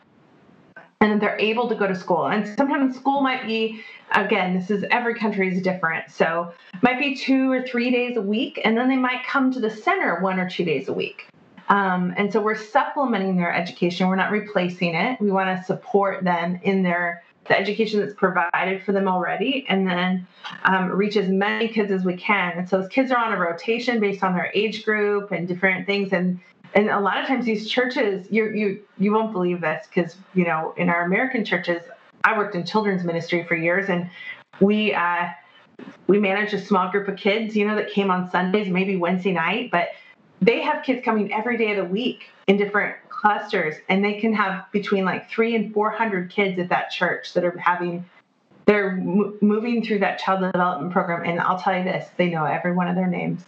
and 1.01 1.22
they're 1.22 1.39
able 1.39 1.70
to 1.70 1.75
go 1.75 1.88
to 1.88 1.96
school. 1.96 2.27
And 2.27 2.48
sometimes 2.58 2.96
school 2.96 3.22
might 3.22 3.46
be, 3.46 3.82
again, 4.12 4.58
this 4.58 4.72
is 4.72 4.84
every 4.92 5.16
country 5.16 5.56
is 5.56 5.62
different. 5.62 6.10
So 6.10 6.54
might 6.82 7.00
be 7.00 7.16
two 7.16 7.51
or 7.51 7.62
three 7.62 7.92
days 7.92 8.18
a 8.18 8.22
week, 8.22 8.60
and 8.63 8.77
then 8.77 8.89
they 8.89 8.98
might 8.98 9.25
come 9.25 9.51
to 9.54 9.60
the 9.60 9.70
center 9.70 10.20
one 10.22 10.39
or 10.39 10.50
two 10.50 10.66
days 10.66 10.88
a 10.88 10.94
week. 10.94 11.27
Um, 11.70 12.13
and 12.18 12.32
so 12.32 12.42
we're 12.42 12.58
supplementing 12.58 13.36
their 13.36 13.54
education. 13.54 14.08
We're 14.08 14.16
not 14.16 14.32
replacing 14.32 14.96
it. 14.96 15.20
We 15.20 15.32
want 15.32 15.58
to 15.58 15.63
support 15.66 16.24
them 16.24 16.60
in 16.63 16.84
their 16.84 17.24
the 17.48 17.58
education 17.58 18.01
that's 18.01 18.13
provided 18.13 18.84
for 18.84 18.92
them 18.92 19.08
already, 19.08 19.66
and 19.70 19.88
then 19.88 20.27
um, 20.66 20.89
reach 20.89 21.16
as 21.16 21.30
many 21.30 21.70
kids 21.70 21.92
as 21.94 22.04
we 22.04 22.18
can. 22.18 22.58
And 22.58 22.68
so 22.68 22.82
those 22.82 22.89
kids 22.89 23.10
are 23.10 23.18
on 23.18 23.32
a 23.32 23.38
rotation 23.38 24.01
based 24.01 24.22
on 24.22 24.34
their 24.34 24.51
age 24.54 24.84
group 24.84 25.32
and 25.32 25.48
different 25.48 25.86
things. 25.86 26.12
And 26.12 26.42
and 26.74 26.90
a 26.90 27.00
lot 27.00 27.20
of 27.20 27.28
times 27.28 27.46
these 27.46 27.70
churches, 27.70 28.28
you 28.30 28.50
you 28.52 28.82
you 28.98 29.12
won't 29.12 29.32
believe 29.32 29.62
this 29.62 29.88
because 29.88 30.16
you 30.34 30.46
know 30.46 30.74
in 30.78 30.90
our 30.90 31.04
American 31.06 31.46
churches, 31.46 31.82
I 32.24 32.38
worked 32.38 32.56
in 32.56 32.66
children's 32.66 33.04
ministry 33.04 33.44
for 33.44 33.56
years, 33.56 33.90
and 33.90 34.10
we. 34.60 34.94
Uh, 34.94 35.30
we 36.08 36.18
managed 36.18 36.56
a 36.56 36.60
small 36.60 36.90
group 36.90 37.08
of 37.08 37.18
kids, 37.18 37.56
you 37.56 37.68
know, 37.68 37.76
that 37.76 37.92
came 37.92 38.10
on 38.10 38.32
Sundays, 38.32 38.68
maybe 38.68 38.96
Wednesday 38.96 39.32
night, 39.32 39.70
but 39.72 39.90
they 40.42 40.62
have 40.62 40.84
kids 40.84 41.04
coming 41.04 41.32
every 41.32 41.56
day 41.56 41.72
of 41.72 41.78
the 41.78 41.84
week 41.86 42.26
in 42.48 42.58
different 42.58 42.96
clusters 43.10 43.76
and 43.90 44.04
they 44.04 44.20
can 44.20 44.34
have 44.34 44.66
between 44.72 45.04
like 45.04 45.30
three 45.30 45.56
and 45.56 45.74
400 45.74 46.30
kids 46.30 46.60
at 46.60 46.70
that 46.70 46.92
church 46.92 47.34
that 47.34 47.44
are 47.44 47.58
having 47.58 48.06
they're 48.66 48.98
moving 48.98 49.84
through 49.84 50.00
that 50.00 50.20
child 50.20 50.42
development 50.52 50.92
program 50.92 51.24
and 51.28 51.40
i'll 51.40 51.58
tell 51.58 51.76
you 51.76 51.84
this 51.84 52.08
they 52.18 52.30
know 52.30 52.46
every 52.46 52.74
one 52.74 52.88
of 52.88 52.96
their 52.96 53.08
names 53.08 53.44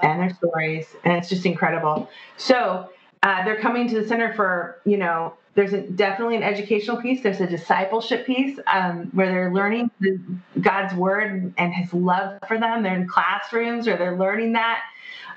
and 0.00 0.20
their 0.20 0.34
stories 0.34 0.86
and 1.04 1.14
it's 1.14 1.28
just 1.28 1.46
incredible 1.46 2.08
so 2.36 2.90
uh, 3.22 3.44
they're 3.44 3.60
coming 3.60 3.88
to 3.88 4.00
the 4.00 4.06
center 4.06 4.32
for 4.34 4.80
you 4.84 4.96
know 4.96 5.32
there's 5.54 5.72
a, 5.72 5.80
definitely 5.80 6.36
an 6.36 6.42
educational 6.42 6.98
piece 6.98 7.22
there's 7.22 7.40
a 7.40 7.46
discipleship 7.46 8.26
piece 8.26 8.58
um, 8.72 9.08
where 9.12 9.28
they're 9.28 9.52
learning 9.52 9.90
the, 10.00 10.20
god's 10.60 10.94
word 10.94 11.52
and 11.56 11.74
his 11.74 11.92
love 11.94 12.38
for 12.46 12.58
them 12.58 12.82
they're 12.82 12.94
in 12.94 13.08
classrooms 13.08 13.88
or 13.88 13.96
they're 13.96 14.18
learning 14.18 14.52
that 14.52 14.82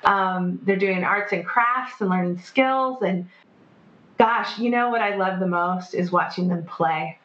um, 0.04 0.60
they're 0.64 0.78
doing 0.78 1.04
arts 1.04 1.34
and 1.34 1.46
crafts 1.46 2.02
and 2.02 2.10
learning 2.10 2.40
skills. 2.40 3.02
And 3.02 3.28
gosh, 4.18 4.60
you 4.60 4.70
know 4.70 4.90
what 4.90 5.02
I 5.02 5.16
love 5.16 5.40
the 5.40 5.48
most 5.48 5.94
is 5.94 6.12
watching 6.12 6.48
them 6.48 6.66
play. 6.66 7.18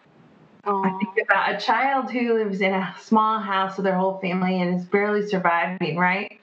Aww. 0.67 0.87
I 0.87 0.99
think 0.99 1.29
about 1.29 1.55
a 1.55 1.59
child 1.59 2.11
who 2.11 2.35
lives 2.35 2.61
in 2.61 2.73
a 2.73 2.95
small 3.01 3.39
house 3.39 3.77
with 3.77 3.85
their 3.85 3.97
whole 3.97 4.19
family 4.19 4.61
and 4.61 4.81
is 4.81 4.87
barely 4.87 5.27
surviving, 5.27 5.97
right? 5.97 6.41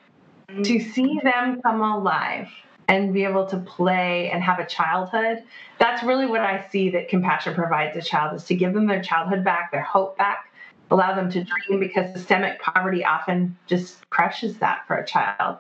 To 0.64 0.80
see 0.80 1.20
them 1.24 1.62
come 1.62 1.82
alive 1.82 2.48
and 2.88 3.14
be 3.14 3.24
able 3.24 3.46
to 3.48 3.58
play 3.58 4.30
and 4.32 4.44
have 4.44 4.60
a 4.60 4.66
childhood, 4.66 5.44
that's 5.80 6.04
really 6.04 6.26
what 6.26 6.42
I 6.42 6.68
see 6.70 6.90
that 6.92 7.10
compassion 7.10 7.54
provides 7.54 7.96
a 7.96 8.02
child 8.02 8.36
is 8.36 8.44
to 8.46 8.56
give 8.56 8.74
them 8.74 8.86
their 8.86 9.02
childhood 9.02 9.44
back, 9.44 9.72
their 9.72 9.82
hope 9.82 10.18
back, 10.18 10.52
allow 10.90 11.16
them 11.16 11.32
to 11.32 11.44
dream 11.44 11.80
because 11.80 12.14
systemic 12.14 12.62
poverty 12.62 13.06
often 13.06 13.58
just 13.66 14.08
crushes 14.10 14.58
that 14.58 14.86
for 14.88 14.98
a 14.98 15.06
child. 15.06 15.58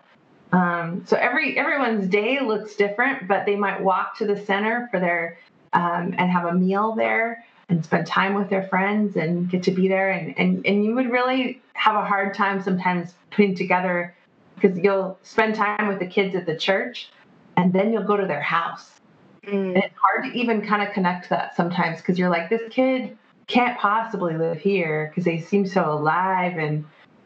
Um, 0.51 1.03
so 1.05 1.15
every 1.15 1.57
everyone's 1.57 2.07
day 2.07 2.41
looks 2.41 2.75
different, 2.75 3.27
but 3.27 3.45
they 3.45 3.55
might 3.55 3.81
walk 3.81 4.17
to 4.17 4.27
the 4.27 4.37
center 4.37 4.89
for 4.91 4.99
their 4.99 5.37
um, 5.73 6.13
and 6.17 6.29
have 6.29 6.45
a 6.45 6.53
meal 6.53 6.95
there, 6.95 7.45
and 7.69 7.85
spend 7.85 8.05
time 8.05 8.33
with 8.33 8.49
their 8.49 8.67
friends 8.67 9.15
and 9.15 9.49
get 9.49 9.63
to 9.63 9.71
be 9.71 9.87
there 9.87 10.11
and 10.11 10.37
and, 10.37 10.65
and 10.67 10.83
you 10.83 10.93
would 10.95 11.09
really 11.09 11.61
have 11.73 11.95
a 11.95 12.05
hard 12.05 12.33
time 12.33 12.61
sometimes 12.61 13.15
putting 13.31 13.55
together 13.55 14.13
because 14.61 14.77
you'll 14.77 15.17
spend 15.23 15.55
time 15.55 15.87
with 15.87 15.99
the 15.99 16.05
kids 16.05 16.35
at 16.35 16.45
the 16.45 16.55
church 16.55 17.09
and 17.57 17.73
then 17.73 17.91
you'll 17.91 18.03
go 18.03 18.17
to 18.17 18.27
their 18.27 18.41
house 18.41 18.99
mm. 19.45 19.51
and 19.53 19.77
it's 19.77 19.95
hard 20.01 20.25
to 20.25 20.37
even 20.37 20.61
kind 20.65 20.85
of 20.85 20.93
connect 20.93 21.29
that 21.29 21.55
sometimes 21.55 21.97
because 21.97 22.19
you're 22.19 22.29
like 22.29 22.49
this 22.49 22.61
kid 22.69 23.17
can't 23.47 23.77
possibly 23.79 24.37
live 24.37 24.57
here 24.57 25.07
because 25.09 25.25
they 25.25 25.39
seem 25.39 25.65
so 25.65 25.91
alive 25.91 26.57
and 26.57 26.85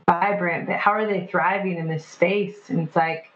vibrant 0.10 0.68
but 0.68 0.78
how 0.78 0.92
are 0.92 1.06
they 1.06 1.28
thriving 1.28 1.78
in 1.78 1.88
this 1.88 2.06
space 2.06 2.70
and 2.70 2.88
it's 2.88 2.96
like 2.96 3.32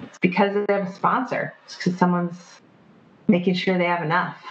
it's 0.00 0.18
because 0.18 0.54
they 0.54 0.72
have 0.72 0.88
a 0.88 0.92
sponsor 0.92 1.54
it's 1.64 1.76
because 1.76 1.96
someone's 1.96 2.60
making 3.28 3.54
sure 3.54 3.76
they 3.76 3.84
have 3.84 4.02
enough 4.02 4.42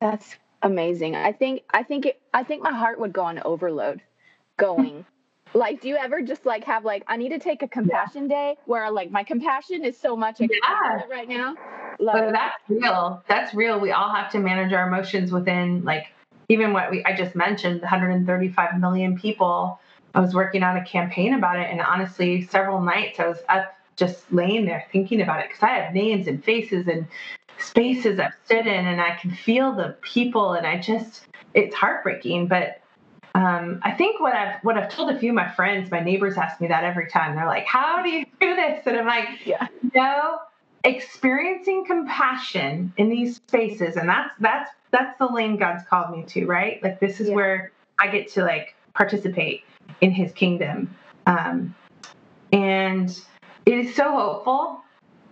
that's 0.00 0.36
amazing. 0.62 1.16
I 1.16 1.32
think 1.32 1.62
I 1.70 1.82
think 1.82 2.06
it, 2.06 2.20
I 2.34 2.44
think 2.44 2.62
my 2.62 2.72
heart 2.72 3.00
would 3.00 3.12
go 3.12 3.22
on 3.22 3.40
overload 3.40 4.00
going. 4.56 5.04
Like 5.54 5.80
do 5.80 5.88
you 5.88 5.96
ever 5.96 6.22
just 6.22 6.44
like 6.46 6.64
have 6.64 6.84
like 6.84 7.04
I 7.06 7.16
need 7.16 7.30
to 7.30 7.38
take 7.38 7.62
a 7.62 7.68
compassion 7.68 8.24
yeah. 8.24 8.36
day 8.36 8.56
where 8.66 8.90
like 8.90 9.10
my 9.10 9.24
compassion 9.24 9.84
is 9.84 9.98
so 9.98 10.16
much 10.16 10.40
yeah. 10.40 10.48
right 11.10 11.28
now? 11.28 11.54
Like, 11.98 12.14
but 12.14 12.32
that's 12.32 12.62
real. 12.68 13.22
That's 13.28 13.54
real. 13.54 13.80
We 13.80 13.92
all 13.92 14.14
have 14.14 14.30
to 14.32 14.38
manage 14.38 14.72
our 14.72 14.86
emotions 14.86 15.32
within 15.32 15.84
like 15.84 16.06
even 16.48 16.72
what 16.72 16.90
we 16.90 17.04
I 17.04 17.16
just 17.16 17.34
mentioned 17.34 17.80
135 17.80 18.80
million 18.80 19.18
people. 19.18 19.80
I 20.14 20.20
was 20.20 20.34
working 20.34 20.62
on 20.62 20.76
a 20.76 20.84
campaign 20.84 21.34
about 21.34 21.58
it 21.58 21.68
and 21.70 21.80
honestly 21.80 22.42
several 22.46 22.80
nights 22.80 23.20
I 23.20 23.28
was 23.28 23.38
up 23.48 23.74
just 23.96 24.32
laying 24.32 24.64
there 24.64 24.86
thinking 24.92 25.20
about 25.20 25.40
it 25.40 25.48
because 25.48 25.62
I 25.62 25.70
have 25.70 25.92
names 25.92 26.28
and 26.28 26.42
faces 26.42 26.86
and 26.86 27.06
spaces 27.58 28.20
I've 28.20 28.32
stood 28.44 28.66
in 28.66 28.86
and 28.86 29.00
I 29.00 29.16
can 29.16 29.32
feel 29.32 29.72
the 29.72 29.96
people 30.02 30.52
and 30.52 30.66
I 30.66 30.78
just 30.78 31.26
it's 31.54 31.74
heartbreaking. 31.74 32.46
But 32.46 32.80
um, 33.34 33.80
I 33.82 33.92
think 33.92 34.20
what 34.20 34.34
I've 34.34 34.62
what 34.62 34.76
I've 34.76 34.88
told 34.88 35.10
a 35.10 35.18
few 35.18 35.30
of 35.30 35.34
my 35.34 35.48
friends, 35.48 35.90
my 35.90 36.00
neighbors 36.00 36.36
ask 36.36 36.60
me 36.60 36.68
that 36.68 36.84
every 36.84 37.08
time. 37.08 37.36
They're 37.36 37.46
like, 37.46 37.66
"How 37.66 38.02
do 38.02 38.08
you 38.08 38.26
do 38.40 38.56
this?" 38.56 38.86
And 38.86 38.96
I'm 38.96 39.06
like, 39.06 39.28
"Yeah, 39.44 39.66
no." 39.94 40.38
Experiencing 40.84 41.84
compassion 41.86 42.92
in 42.96 43.08
these 43.08 43.36
spaces, 43.36 43.96
and 43.96 44.08
that's 44.08 44.30
that's 44.38 44.70
that's 44.90 45.18
the 45.18 45.26
lane 45.26 45.56
God's 45.56 45.84
called 45.84 46.16
me 46.16 46.24
to, 46.28 46.46
right? 46.46 46.82
Like 46.82 47.00
this 47.00 47.20
is 47.20 47.28
yeah. 47.28 47.34
where 47.34 47.72
I 47.98 48.08
get 48.08 48.28
to 48.32 48.42
like 48.42 48.74
participate 48.94 49.62
in 50.00 50.12
His 50.12 50.32
kingdom, 50.32 50.94
um, 51.26 51.74
and 52.52 53.10
it 53.66 53.74
is 53.74 53.94
so 53.94 54.12
hopeful 54.12 54.82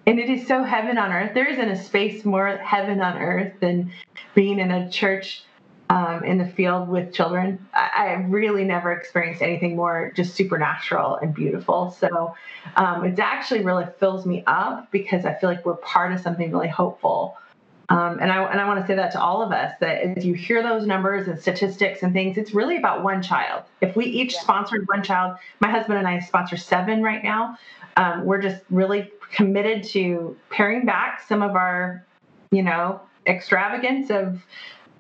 and 0.07 0.21
it 0.21 0.31
is 0.31 0.47
so 0.47 0.63
heaven 0.63 0.99
on 0.99 1.13
earth. 1.13 1.35
There 1.35 1.49
isn't 1.49 1.69
a 1.69 1.83
space 1.83 2.25
more 2.25 2.57
heaven 2.59 3.01
on 3.01 3.19
earth 3.19 3.55
than 3.61 3.93
being 4.35 4.61
in 4.61 4.71
a 4.71 4.91
church 4.91 5.43
um, 5.91 6.25
in 6.25 6.39
the 6.39 6.47
field 6.47 6.89
with 6.89 7.13
children. 7.13 7.65
I, 7.73 7.91
I 7.97 8.13
really 8.29 8.65
never 8.65 8.93
experienced 8.93 9.43
anything 9.43 9.77
more 9.77 10.13
just 10.17 10.35
supernatural 10.35 11.17
and 11.17 11.35
beautiful. 11.35 11.91
So 11.91 12.35
um, 12.77 13.05
it 13.05 13.19
actually 13.19 13.63
really 13.63 13.87
fills 13.99 14.27
me 14.27 14.43
up 14.47 14.91
because 14.91 15.25
I 15.25 15.35
feel 15.35 15.49
like 15.49 15.65
we're 15.65 15.77
part 15.77 16.13
of 16.13 16.21
something 16.21 16.51
really 16.51 16.69
hopeful. 16.69 17.37
Um, 17.89 18.19
and 18.21 18.33
I 18.33 18.43
and 18.51 18.61
I 18.61 18.67
want 18.67 18.81
to 18.81 18.87
say 18.87 18.97
that 18.97 19.13
to 19.13 19.21
all 19.21 19.43
of 19.43 19.53
us 19.53 19.73
that 19.79 20.03
as 20.03 20.27
you 20.27 20.35
hear 20.35 20.61
those 20.61 20.87
numbers 20.87 21.29
and 21.29 21.41
statistics 21.41 22.03
and 22.03 22.13
things, 22.13 22.37
it's 22.37 22.53
really 22.53 22.77
about 22.77 23.05
one 23.05 23.23
child. 23.23 23.63
If 23.81 23.95
we 23.95 24.07
each 24.07 24.35
yeah. 24.35 24.41
sponsored 24.41 24.89
one 24.89 25.05
child, 25.05 25.37
my 25.61 25.71
husband 25.71 25.99
and 25.99 26.09
I 26.09 26.19
sponsor 26.19 26.57
seven 26.57 27.01
right 27.03 27.23
now. 27.23 27.57
Um, 27.97 28.25
we're 28.25 28.43
just 28.43 28.63
really 28.71 29.13
committed 29.33 29.85
to 29.85 30.37
paring 30.51 30.85
back 30.85 31.23
some 31.29 31.43
of 31.43 31.55
our, 31.55 32.05
you 32.51 32.63
know, 32.63 33.01
extravagance 33.27 34.11
of, 34.11 34.45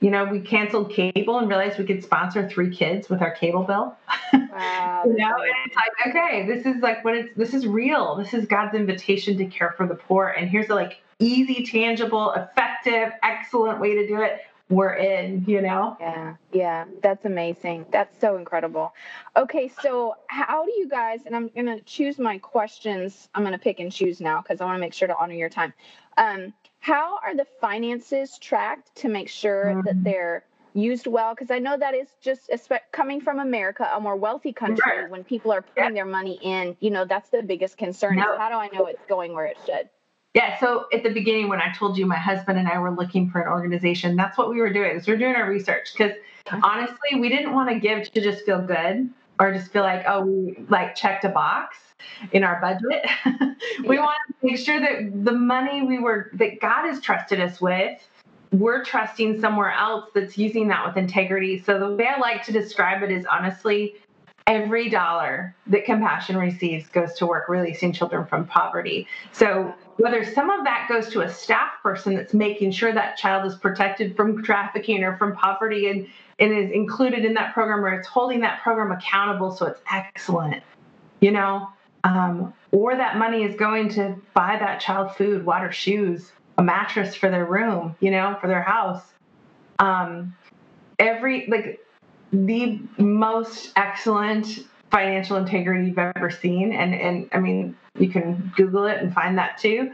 you 0.00 0.10
know, 0.10 0.24
we 0.24 0.40
canceled 0.40 0.92
cable 0.92 1.38
and 1.38 1.48
realized 1.48 1.78
we 1.78 1.84
could 1.84 2.02
sponsor 2.02 2.48
three 2.48 2.74
kids 2.74 3.08
with 3.08 3.22
our 3.22 3.30
cable 3.32 3.62
bill. 3.62 3.96
Wow. 4.32 5.02
you 5.04 5.12
know, 5.12 5.36
and 5.36 5.54
it's 5.66 5.76
like, 5.76 6.08
okay, 6.08 6.46
this 6.46 6.64
is 6.64 6.80
like 6.82 7.04
what 7.04 7.14
it's 7.14 7.28
this 7.36 7.52
is 7.52 7.66
real. 7.66 8.16
This 8.16 8.32
is 8.32 8.47
God's 8.47 8.75
invitation 8.75 9.36
to 9.36 9.44
care 9.44 9.75
for 9.76 9.86
the 9.86 9.94
poor. 9.94 10.28
And 10.28 10.49
here's 10.49 10.71
a 10.71 10.75
like 10.75 11.02
easy, 11.18 11.62
tangible, 11.66 12.32
effective, 12.32 13.12
excellent 13.23 13.80
way 13.80 13.94
to 13.97 14.06
do 14.06 14.23
it 14.23 14.40
we're 14.68 14.94
in, 14.94 15.44
you 15.47 15.62
know? 15.62 15.97
Yeah, 16.00 16.34
yeah, 16.52 16.84
that's 17.02 17.25
amazing. 17.25 17.86
That's 17.92 18.18
so 18.21 18.36
incredible. 18.36 18.92
Okay, 19.36 19.71
so 19.80 20.16
how 20.26 20.64
do 20.64 20.73
you 20.73 20.88
guys, 20.88 21.21
and 21.25 21.36
I'm 21.36 21.49
going 21.49 21.66
to 21.66 21.80
choose 21.82 22.18
my 22.18 22.38
questions, 22.38 23.28
I'm 23.34 23.42
going 23.42 23.52
to 23.52 23.58
pick 23.58 23.78
and 23.78 23.92
choose 23.92 24.21
now 24.21 24.42
because 24.42 24.60
I 24.60 24.64
want 24.64 24.76
to 24.76 24.80
make 24.80 24.92
sure 24.92 25.06
to 25.06 25.16
honor 25.16 25.34
your 25.34 25.49
time. 25.49 25.73
Um, 26.16 26.52
how 26.86 27.18
are 27.25 27.34
the 27.34 27.46
finances 27.60 28.38
tracked 28.38 28.94
to 28.94 29.08
make 29.08 29.28
sure 29.28 29.64
mm-hmm. 29.64 29.80
that 29.86 30.04
they're 30.04 30.44
used 30.72 31.08
well? 31.08 31.34
Because 31.34 31.50
I 31.50 31.58
know 31.58 31.76
that 31.76 31.94
is 31.94 32.06
just 32.20 32.49
coming 32.92 33.20
from 33.20 33.40
America, 33.40 33.90
a 33.92 33.99
more 33.99 34.14
wealthy 34.14 34.52
country, 34.52 35.08
when 35.08 35.25
people 35.25 35.50
are 35.52 35.62
putting 35.62 35.84
yeah. 35.84 35.90
their 35.90 36.04
money 36.04 36.38
in, 36.40 36.76
you 36.78 36.90
know, 36.90 37.04
that's 37.04 37.28
the 37.30 37.42
biggest 37.42 37.76
concern. 37.76 38.14
No. 38.14 38.34
Is 38.34 38.38
how 38.38 38.50
do 38.50 38.54
I 38.54 38.68
know 38.68 38.86
it's 38.86 39.04
going 39.08 39.34
where 39.34 39.46
it 39.46 39.56
should? 39.66 39.88
Yeah. 40.34 40.60
So 40.60 40.86
at 40.92 41.02
the 41.02 41.10
beginning, 41.10 41.49
when 41.49 41.60
I 41.60 41.72
told 41.72 41.99
you 41.99 42.06
my 42.06 42.18
husband 42.18 42.56
and 42.56 42.68
I 42.68 42.78
were 42.78 42.92
looking 42.92 43.30
for 43.30 43.40
an 43.40 43.49
organization, 43.49 44.14
that's 44.14 44.38
what 44.38 44.49
we 44.49 44.60
were 44.60 44.72
doing. 44.72 44.92
Is 44.92 45.08
we 45.08 45.14
are 45.14 45.18
doing 45.18 45.34
our 45.34 45.50
research 45.50 45.88
because 45.92 46.12
honestly, 46.62 47.18
we 47.18 47.28
didn't 47.28 47.52
want 47.52 47.68
to 47.70 47.80
give 47.80 48.12
to 48.12 48.20
just 48.20 48.44
feel 48.44 48.62
good 48.62 49.10
or 49.38 49.52
just 49.52 49.72
feel 49.72 49.82
like 49.82 50.04
oh 50.06 50.22
we 50.22 50.64
like 50.68 50.94
checked 50.94 51.25
a 51.25 51.28
box 51.28 51.76
in 52.32 52.44
our 52.44 52.60
budget. 52.60 53.06
we 53.86 53.96
yeah. 53.96 54.04
wanted 54.04 54.34
to 54.40 54.46
make 54.46 54.58
sure 54.58 54.80
that 54.80 55.25
the 55.25 55.32
money 55.32 55.82
we 55.82 55.99
were 55.99 56.30
that 56.34 56.60
God 56.60 56.86
has 56.88 57.00
trusted 57.00 57.40
us 57.40 57.60
with 57.60 58.00
we're 58.52 58.84
trusting 58.84 59.40
somewhere 59.40 59.72
else 59.72 60.10
that's 60.14 60.38
using 60.38 60.68
that 60.68 60.86
with 60.86 60.96
integrity. 60.96 61.62
So 61.62 61.78
the 61.78 61.94
way 61.94 62.06
I 62.06 62.18
like 62.18 62.44
to 62.44 62.52
describe 62.52 63.02
it 63.02 63.10
is 63.10 63.26
honestly, 63.26 63.96
every 64.46 64.88
dollar 64.88 65.54
that 65.66 65.84
compassion 65.84 66.36
receives 66.36 66.86
goes 66.88 67.14
to 67.14 67.26
work 67.26 67.49
releasing 67.49 67.92
children 67.92 68.25
from 68.26 68.46
poverty. 68.46 69.06
So 69.32 69.75
whether 69.96 70.25
some 70.25 70.50
of 70.50 70.64
that 70.64 70.86
goes 70.88 71.08
to 71.10 71.22
a 71.22 71.32
staff 71.32 71.72
person 71.82 72.14
that's 72.14 72.32
making 72.32 72.70
sure 72.70 72.92
that 72.92 73.16
child 73.16 73.50
is 73.50 73.58
protected 73.58 74.14
from 74.16 74.42
trafficking 74.42 75.02
or 75.02 75.16
from 75.16 75.34
poverty 75.34 75.88
and, 75.90 76.06
and 76.38 76.52
is 76.52 76.70
included 76.70 77.25
in 77.25 77.34
that 77.34 77.54
program 77.54 77.84
or 77.84 77.92
it's 77.92 78.08
holding 78.08 78.40
that 78.40 78.62
program 78.62 78.92
accountable 78.92 79.50
so 79.50 79.66
it's 79.66 79.80
excellent, 79.90 80.62
you 81.20 81.30
know, 81.30 81.68
um, 82.04 82.52
or 82.72 82.96
that 82.96 83.16
money 83.16 83.42
is 83.42 83.56
going 83.56 83.88
to 83.88 84.20
buy 84.34 84.56
that 84.58 84.80
child 84.80 85.14
food, 85.16 85.44
water, 85.44 85.72
shoes, 85.72 86.32
a 86.58 86.62
mattress 86.62 87.14
for 87.14 87.30
their 87.30 87.44
room, 87.44 87.96
you 88.00 88.10
know, 88.10 88.36
for 88.40 88.46
their 88.46 88.62
house. 88.62 89.02
Um, 89.78 90.34
every, 90.99 91.46
like, 91.49 91.84
the 92.32 92.80
most 92.99 93.72
excellent 93.76 94.60
financial 94.90 95.36
integrity 95.36 95.88
you've 95.88 95.99
ever 95.99 96.30
seen. 96.30 96.72
And, 96.72 96.94
and 96.94 97.28
I 97.32 97.40
mean, 97.40 97.76
you 97.99 98.09
can 98.09 98.52
Google 98.56 98.87
it 98.87 98.99
and 98.99 99.13
find 99.13 99.39
that 99.39 99.59
too. 99.59 99.93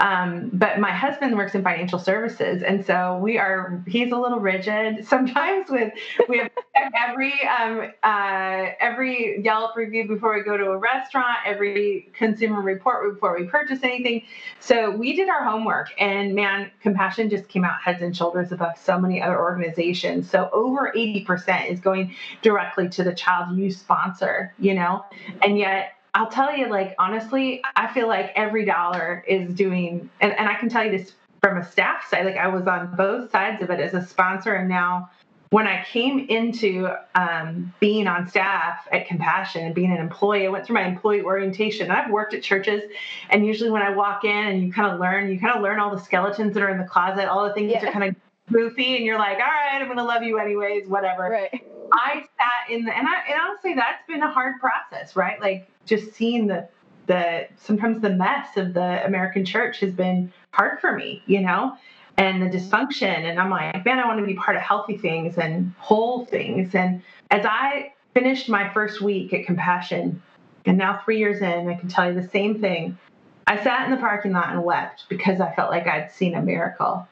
Um, 0.00 0.50
but 0.52 0.80
my 0.80 0.90
husband 0.90 1.36
works 1.36 1.54
in 1.54 1.62
financial 1.62 2.00
services, 2.00 2.64
and 2.64 2.84
so 2.84 3.16
we 3.18 3.38
are. 3.38 3.80
He's 3.86 4.10
a 4.10 4.16
little 4.16 4.40
rigid 4.40 5.06
sometimes. 5.08 5.70
With 5.70 5.92
we 6.28 6.38
have 6.38 6.50
every 6.96 7.32
um, 7.46 7.92
uh, 8.02 8.70
every 8.80 9.40
Yelp 9.44 9.76
review 9.76 10.08
before 10.08 10.34
we 10.34 10.42
go 10.42 10.56
to 10.56 10.64
a 10.64 10.76
restaurant, 10.76 11.38
every 11.46 12.08
consumer 12.12 12.60
report 12.60 13.14
before 13.14 13.38
we 13.38 13.46
purchase 13.46 13.80
anything. 13.84 14.22
So 14.58 14.90
we 14.90 15.14
did 15.14 15.28
our 15.28 15.44
homework, 15.44 15.90
and 15.96 16.34
man, 16.34 16.72
Compassion 16.82 17.30
just 17.30 17.48
came 17.48 17.64
out 17.64 17.80
heads 17.80 18.02
and 18.02 18.16
shoulders 18.16 18.50
above 18.50 18.76
so 18.76 18.98
many 18.98 19.22
other 19.22 19.38
organizations. 19.38 20.28
So 20.28 20.50
over 20.52 20.88
eighty 20.96 21.24
percent 21.24 21.70
is 21.70 21.78
going 21.78 22.16
directly 22.42 22.88
to 22.88 23.04
the 23.04 23.14
child 23.14 23.56
you 23.56 23.70
sponsor. 23.70 24.52
You 24.58 24.74
know, 24.74 25.04
and 25.40 25.56
yet 25.56 25.92
I'll 26.14 26.30
tell 26.30 26.56
you, 26.56 26.68
like, 26.68 26.94
honestly, 26.98 27.60
I 27.74 27.92
feel 27.92 28.06
like 28.06 28.32
every 28.36 28.64
dollar 28.64 29.24
is 29.26 29.52
doing, 29.52 30.08
and, 30.20 30.32
and 30.32 30.48
I 30.48 30.54
can 30.54 30.68
tell 30.68 30.84
you 30.84 30.96
this 30.96 31.12
from 31.42 31.58
a 31.58 31.64
staff 31.68 32.08
side, 32.08 32.24
like, 32.24 32.36
I 32.36 32.46
was 32.48 32.66
on 32.66 32.94
both 32.96 33.32
sides 33.32 33.62
of 33.62 33.70
it 33.70 33.80
as 33.80 33.94
a 33.94 34.06
sponsor. 34.06 34.54
And 34.54 34.68
now, 34.68 35.10
when 35.50 35.66
I 35.66 35.84
came 35.84 36.26
into 36.28 36.88
um, 37.14 37.72
being 37.80 38.06
on 38.06 38.28
staff 38.28 38.86
at 38.92 39.06
Compassion 39.06 39.64
and 39.66 39.74
being 39.74 39.92
an 39.92 39.98
employee, 39.98 40.46
I 40.46 40.50
went 40.50 40.66
through 40.66 40.74
my 40.74 40.86
employee 40.86 41.22
orientation. 41.22 41.90
I've 41.90 42.10
worked 42.10 42.32
at 42.32 42.42
churches, 42.42 42.82
and 43.30 43.44
usually 43.44 43.70
when 43.70 43.82
I 43.82 43.90
walk 43.90 44.24
in 44.24 44.30
and 44.30 44.62
you 44.62 44.72
kind 44.72 44.92
of 44.92 45.00
learn, 45.00 45.30
you 45.30 45.38
kind 45.38 45.56
of 45.56 45.62
learn 45.62 45.80
all 45.80 45.94
the 45.94 46.02
skeletons 46.02 46.54
that 46.54 46.62
are 46.62 46.70
in 46.70 46.78
the 46.78 46.84
closet, 46.84 47.28
all 47.28 47.46
the 47.46 47.54
things 47.54 47.72
yeah. 47.72 47.80
that 47.80 47.88
are 47.88 47.92
kind 47.92 48.04
of 48.04 48.16
goofy, 48.52 48.96
and 48.96 49.04
you're 49.04 49.18
like, 49.18 49.38
all 49.38 49.44
right, 49.44 49.78
I'm 49.80 49.86
going 49.86 49.98
to 49.98 50.04
love 50.04 50.22
you 50.22 50.38
anyways, 50.38 50.86
whatever. 50.86 51.24
Right. 51.24 51.64
I 51.94 52.24
sat 52.36 52.70
in 52.70 52.84
the, 52.84 52.96
and 52.96 53.06
I, 53.06 53.22
and 53.30 53.40
honestly, 53.40 53.74
that's 53.74 54.04
been 54.06 54.22
a 54.22 54.30
hard 54.30 54.60
process, 54.60 55.16
right? 55.16 55.40
Like 55.40 55.68
just 55.86 56.12
seeing 56.12 56.46
the, 56.48 56.68
the, 57.06 57.46
sometimes 57.56 58.00
the 58.02 58.10
mess 58.10 58.56
of 58.56 58.74
the 58.74 59.04
American 59.04 59.44
church 59.44 59.80
has 59.80 59.92
been 59.92 60.32
hard 60.52 60.80
for 60.80 60.92
me, 60.94 61.22
you 61.26 61.40
know, 61.40 61.76
and 62.16 62.42
the 62.42 62.46
dysfunction. 62.46 63.30
And 63.30 63.40
I'm 63.40 63.50
like, 63.50 63.84
man, 63.84 63.98
I 63.98 64.06
want 64.06 64.20
to 64.20 64.26
be 64.26 64.34
part 64.34 64.56
of 64.56 64.62
healthy 64.62 64.96
things 64.98 65.38
and 65.38 65.72
whole 65.78 66.26
things. 66.26 66.74
And 66.74 67.02
as 67.30 67.46
I 67.46 67.92
finished 68.12 68.48
my 68.48 68.68
first 68.72 69.00
week 69.00 69.32
at 69.32 69.46
Compassion, 69.46 70.20
and 70.66 70.78
now 70.78 71.00
three 71.04 71.18
years 71.18 71.42
in, 71.42 71.68
I 71.68 71.74
can 71.74 71.88
tell 71.88 72.10
you 72.10 72.20
the 72.20 72.28
same 72.28 72.60
thing. 72.60 72.98
I 73.46 73.62
sat 73.62 73.84
in 73.84 73.90
the 73.90 73.98
parking 73.98 74.32
lot 74.32 74.50
and 74.50 74.64
wept 74.64 75.04
because 75.08 75.40
I 75.40 75.54
felt 75.54 75.70
like 75.70 75.86
I'd 75.86 76.10
seen 76.10 76.34
a 76.34 76.42
miracle. 76.42 77.06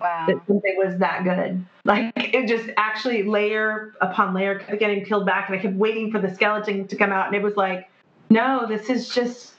Wow. 0.00 0.26
that 0.26 0.36
something 0.46 0.74
was 0.76 0.98
that 0.98 1.24
good. 1.24 1.64
Like 1.84 2.12
it 2.16 2.48
just 2.48 2.70
actually 2.76 3.22
layer 3.22 3.94
upon 4.00 4.34
layer 4.34 4.58
kept 4.58 4.78
getting 4.78 5.04
peeled 5.04 5.26
back, 5.26 5.48
and 5.48 5.58
I 5.58 5.62
kept 5.62 5.74
waiting 5.74 6.10
for 6.10 6.18
the 6.18 6.34
skeleton 6.34 6.86
to 6.88 6.96
come 6.96 7.12
out, 7.12 7.26
and 7.26 7.36
it 7.36 7.42
was 7.42 7.56
like, 7.56 7.88
no, 8.30 8.66
this 8.66 8.90
is 8.90 9.08
just, 9.08 9.54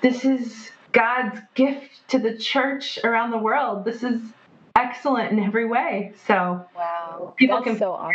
this 0.00 0.24
is 0.24 0.70
God's 0.92 1.38
gift 1.54 2.08
to 2.08 2.18
the 2.18 2.36
church 2.36 2.98
around 3.04 3.30
the 3.30 3.38
world. 3.38 3.84
This 3.84 4.02
is 4.02 4.20
excellent 4.76 5.32
in 5.32 5.40
every 5.40 5.66
way. 5.66 6.12
So 6.26 6.66
wow, 6.74 7.34
people 7.36 7.56
That's 7.56 7.68
can 7.68 7.78
so 7.78 7.92
awesome. 7.92 8.14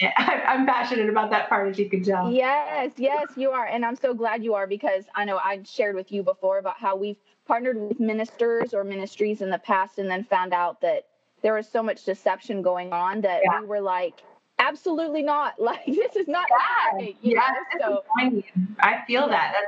I'm 0.18 0.66
passionate 0.66 1.08
about 1.08 1.30
that 1.30 1.48
part, 1.48 1.68
as 1.68 1.78
you 1.78 1.88
can 1.88 2.02
tell. 2.02 2.32
Yes, 2.32 2.92
yes, 2.96 3.28
you 3.36 3.50
are. 3.50 3.66
And 3.66 3.84
I'm 3.84 3.96
so 3.96 4.14
glad 4.14 4.42
you 4.44 4.54
are 4.54 4.66
because 4.66 5.04
I 5.14 5.24
know 5.24 5.38
I 5.38 5.60
shared 5.64 5.94
with 5.96 6.12
you 6.12 6.22
before 6.22 6.58
about 6.58 6.78
how 6.78 6.96
we've 6.96 7.16
partnered 7.46 7.76
with 7.78 8.00
ministers 8.00 8.74
or 8.74 8.84
ministries 8.84 9.42
in 9.42 9.50
the 9.50 9.58
past 9.58 9.98
and 9.98 10.10
then 10.10 10.24
found 10.24 10.52
out 10.54 10.80
that 10.82 11.06
there 11.42 11.54
was 11.54 11.68
so 11.68 11.82
much 11.82 12.04
deception 12.04 12.62
going 12.62 12.92
on 12.92 13.20
that 13.22 13.42
Yeah. 13.44 13.60
we 13.60 13.66
were 13.66 13.80
like, 13.80 14.22
absolutely 14.58 15.22
not. 15.22 15.54
Like, 15.60 15.84
this 15.86 16.16
is 16.16 16.28
not 16.28 16.46
Yeah. 16.50 16.98
right. 16.98 17.16
You 17.22 17.34
Yeah, 17.34 17.40
know? 17.80 18.02
So, 18.02 18.04
I 18.80 19.02
feel 19.06 19.28
that. 19.28 19.52
That's 19.54 19.66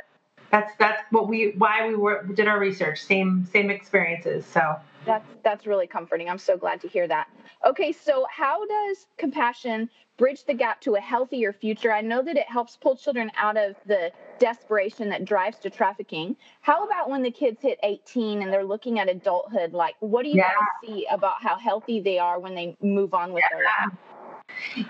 that's 0.51 0.77
that's 0.79 1.03
what 1.11 1.29
we 1.29 1.53
why 1.59 1.89
we 1.89 1.97
were 1.97 2.23
did 2.35 2.47
our 2.49 2.59
research. 2.59 3.03
Same 3.03 3.47
same 3.53 3.71
experiences. 3.71 4.47
So 4.47 4.77
That's 5.07 5.29
that's 5.43 5.67
really 5.67 5.87
comforting. 5.87 6.29
I'm 6.29 6.39
so 6.39 6.57
glad 6.57 6.81
to 6.83 6.89
hear 6.89 7.07
that. 7.09 7.29
Okay, 7.67 7.93
so 7.93 8.27
how 8.31 8.67
does 8.67 9.07
compassion 9.19 9.89
bridge 10.17 10.45
the 10.45 10.55
gap 10.55 10.81
to 10.83 10.95
a 10.95 11.01
healthier 11.01 11.53
future? 11.53 11.93
I 11.93 12.01
know 12.01 12.23
that 12.23 12.37
it 12.37 12.49
helps 12.49 12.77
pull 12.77 12.97
children 12.97 13.31
out 13.37 13.57
of 13.57 13.75
the 13.87 14.13
desperation 14.39 15.09
that 15.11 15.25
drives 15.25 15.59
to 15.61 15.71
trafficking. 15.71 16.37
How 16.61 16.87
about 16.87 17.11
when 17.11 17.23
the 17.23 17.31
kids 17.31 17.61
hit 17.61 17.79
18 17.83 18.43
and 18.43 18.53
they're 18.53 18.65
looking 18.65 18.99
at 18.99 19.09
adulthood? 19.09 19.73
Like, 19.73 19.97
what 20.01 20.23
do 20.23 20.29
you 20.29 20.37
Yeah. 20.37 20.51
guys 20.51 20.69
see 20.83 21.07
about 21.11 21.43
how 21.43 21.57
healthy 21.59 22.01
they 22.01 22.19
are 22.19 22.39
when 22.39 22.55
they 22.55 22.77
move 22.81 23.15
on 23.15 23.33
with 23.33 23.45
their 23.51 23.63
life? 23.65 23.93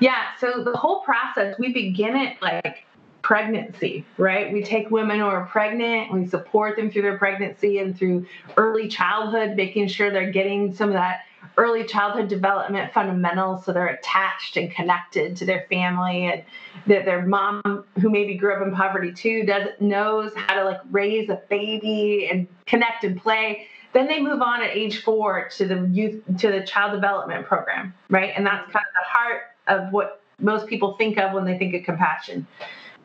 yeah, 0.00 0.34
so 0.38 0.62
the 0.64 0.76
whole 0.76 1.00
process 1.00 1.56
we 1.58 1.72
begin 1.72 2.16
it 2.16 2.40
like 2.42 2.84
pregnancy, 3.24 4.04
right? 4.18 4.52
We 4.52 4.62
take 4.62 4.90
women 4.90 5.18
who 5.18 5.24
are 5.24 5.46
pregnant, 5.46 6.12
we 6.12 6.26
support 6.26 6.76
them 6.76 6.90
through 6.90 7.02
their 7.02 7.16
pregnancy 7.16 7.78
and 7.78 7.96
through 7.96 8.26
early 8.58 8.86
childhood, 8.86 9.56
making 9.56 9.88
sure 9.88 10.10
they're 10.10 10.30
getting 10.30 10.74
some 10.74 10.90
of 10.90 10.94
that 10.94 11.22
early 11.56 11.84
childhood 11.84 12.28
development 12.28 12.92
fundamentals 12.92 13.64
so 13.64 13.72
they're 13.72 13.86
attached 13.86 14.56
and 14.56 14.70
connected 14.70 15.36
to 15.36 15.46
their 15.46 15.66
family 15.70 16.26
and 16.26 16.42
that 16.86 17.04
their 17.04 17.24
mom 17.24 17.84
who 18.00 18.10
maybe 18.10 18.34
grew 18.34 18.54
up 18.54 18.66
in 18.66 18.74
poverty 18.74 19.12
too 19.12 19.44
doesn't 19.44 19.80
knows 19.80 20.32
how 20.36 20.54
to 20.54 20.64
like 20.64 20.80
raise 20.90 21.28
a 21.30 21.40
baby 21.48 22.28
and 22.30 22.46
connect 22.66 23.04
and 23.04 23.20
play. 23.20 23.66
Then 23.94 24.06
they 24.06 24.20
move 24.20 24.42
on 24.42 24.62
at 24.62 24.70
age 24.70 25.02
four 25.02 25.48
to 25.56 25.66
the 25.66 25.88
youth 25.92 26.22
to 26.40 26.50
the 26.50 26.62
child 26.66 26.92
development 26.92 27.46
program 27.46 27.94
right? 28.10 28.32
And 28.36 28.44
that's 28.44 28.70
kind 28.70 28.84
of 28.84 28.92
the 28.92 29.08
heart 29.08 29.42
of 29.68 29.92
what 29.92 30.20
most 30.40 30.66
people 30.66 30.96
think 30.96 31.16
of 31.18 31.32
when 31.32 31.44
they 31.44 31.56
think 31.56 31.74
of 31.74 31.84
compassion 31.84 32.46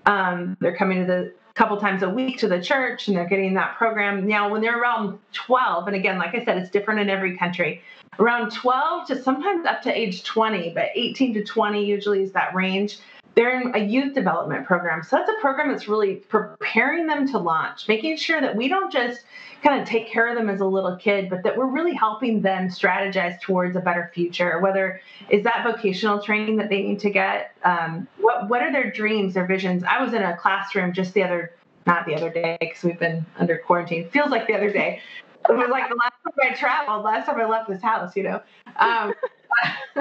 um, 0.09 0.57
they're 0.59 0.75
coming 0.75 0.99
to 0.99 1.05
the 1.05 1.33
couple 1.53 1.75
times 1.77 2.03
a 2.03 2.09
week 2.09 2.37
to 2.37 2.47
the 2.47 2.61
church 2.61 3.07
and 3.07 3.17
they're 3.17 3.27
getting 3.27 3.53
that 3.53 3.75
program. 3.77 4.25
Now 4.25 4.49
when 4.49 4.61
they're 4.61 4.79
around 4.79 5.19
12 5.33 5.87
and 5.87 5.95
again 5.95 6.17
like 6.17 6.33
i 6.33 6.43
said 6.45 6.57
it's 6.57 6.69
different 6.69 7.01
in 7.01 7.09
every 7.09 7.37
country. 7.37 7.81
Around 8.17 8.51
12 8.51 9.07
to 9.09 9.21
sometimes 9.21 9.65
up 9.65 9.81
to 9.83 9.97
age 9.97 10.23
20 10.23 10.71
but 10.73 10.85
18 10.95 11.33
to 11.33 11.43
20 11.43 11.85
usually 11.85 12.23
is 12.23 12.31
that 12.31 12.55
range 12.55 12.99
they're 13.35 13.61
in 13.61 13.75
a 13.75 13.79
youth 13.79 14.13
development 14.13 14.65
program. 14.65 15.03
So 15.03 15.17
that's 15.17 15.29
a 15.29 15.39
program 15.41 15.69
that's 15.69 15.87
really 15.87 16.15
preparing 16.15 17.07
them 17.07 17.27
to 17.29 17.37
launch 17.37 17.87
making 17.87 18.17
sure 18.17 18.41
that 18.41 18.55
we 18.55 18.67
don't 18.67 18.91
just 18.91 19.21
kind 19.63 19.81
of 19.81 19.87
take 19.87 20.07
care 20.07 20.29
of 20.29 20.35
them 20.35 20.49
as 20.49 20.61
a 20.61 20.65
little 20.65 20.95
kid 20.95 21.29
but 21.29 21.43
that 21.43 21.55
we're 21.57 21.67
really 21.67 21.93
helping 21.93 22.41
them 22.41 22.69
strategize 22.69 23.39
towards 23.41 23.75
a 23.75 23.79
better 23.79 24.09
future 24.13 24.59
whether 24.59 25.01
is 25.29 25.43
that 25.43 25.63
vocational 25.63 26.21
training 26.21 26.57
that 26.57 26.69
they 26.69 26.81
need 26.81 26.99
to 26.99 27.09
get? 27.09 27.55
Um, 27.63 28.07
what 28.19 28.49
what 28.49 28.61
are 28.61 28.71
their 28.71 28.91
dreams 28.91 29.33
their 29.33 29.45
visions? 29.45 29.83
I 29.83 30.01
was 30.01 30.13
in 30.13 30.23
a 30.23 30.35
classroom 30.37 30.93
just 30.93 31.13
the 31.13 31.23
other 31.23 31.53
not 31.85 32.05
the 32.05 32.15
other 32.15 32.29
day 32.29 32.57
because 32.59 32.83
we've 32.83 32.99
been 32.99 33.25
under 33.37 33.57
quarantine 33.57 34.09
feels 34.09 34.29
like 34.31 34.47
the 34.47 34.55
other 34.55 34.71
day. 34.71 35.01
It 35.49 35.53
was 35.53 35.69
like 35.69 35.89
the 35.89 35.95
last 35.95 36.13
time 36.23 36.51
i 36.51 36.53
traveled 36.53 37.03
last 37.05 37.25
time 37.25 37.39
i 37.39 37.45
left 37.45 37.69
this 37.69 37.81
house 37.81 38.15
you 38.15 38.23
know? 38.23 38.41
Um, 38.75 39.13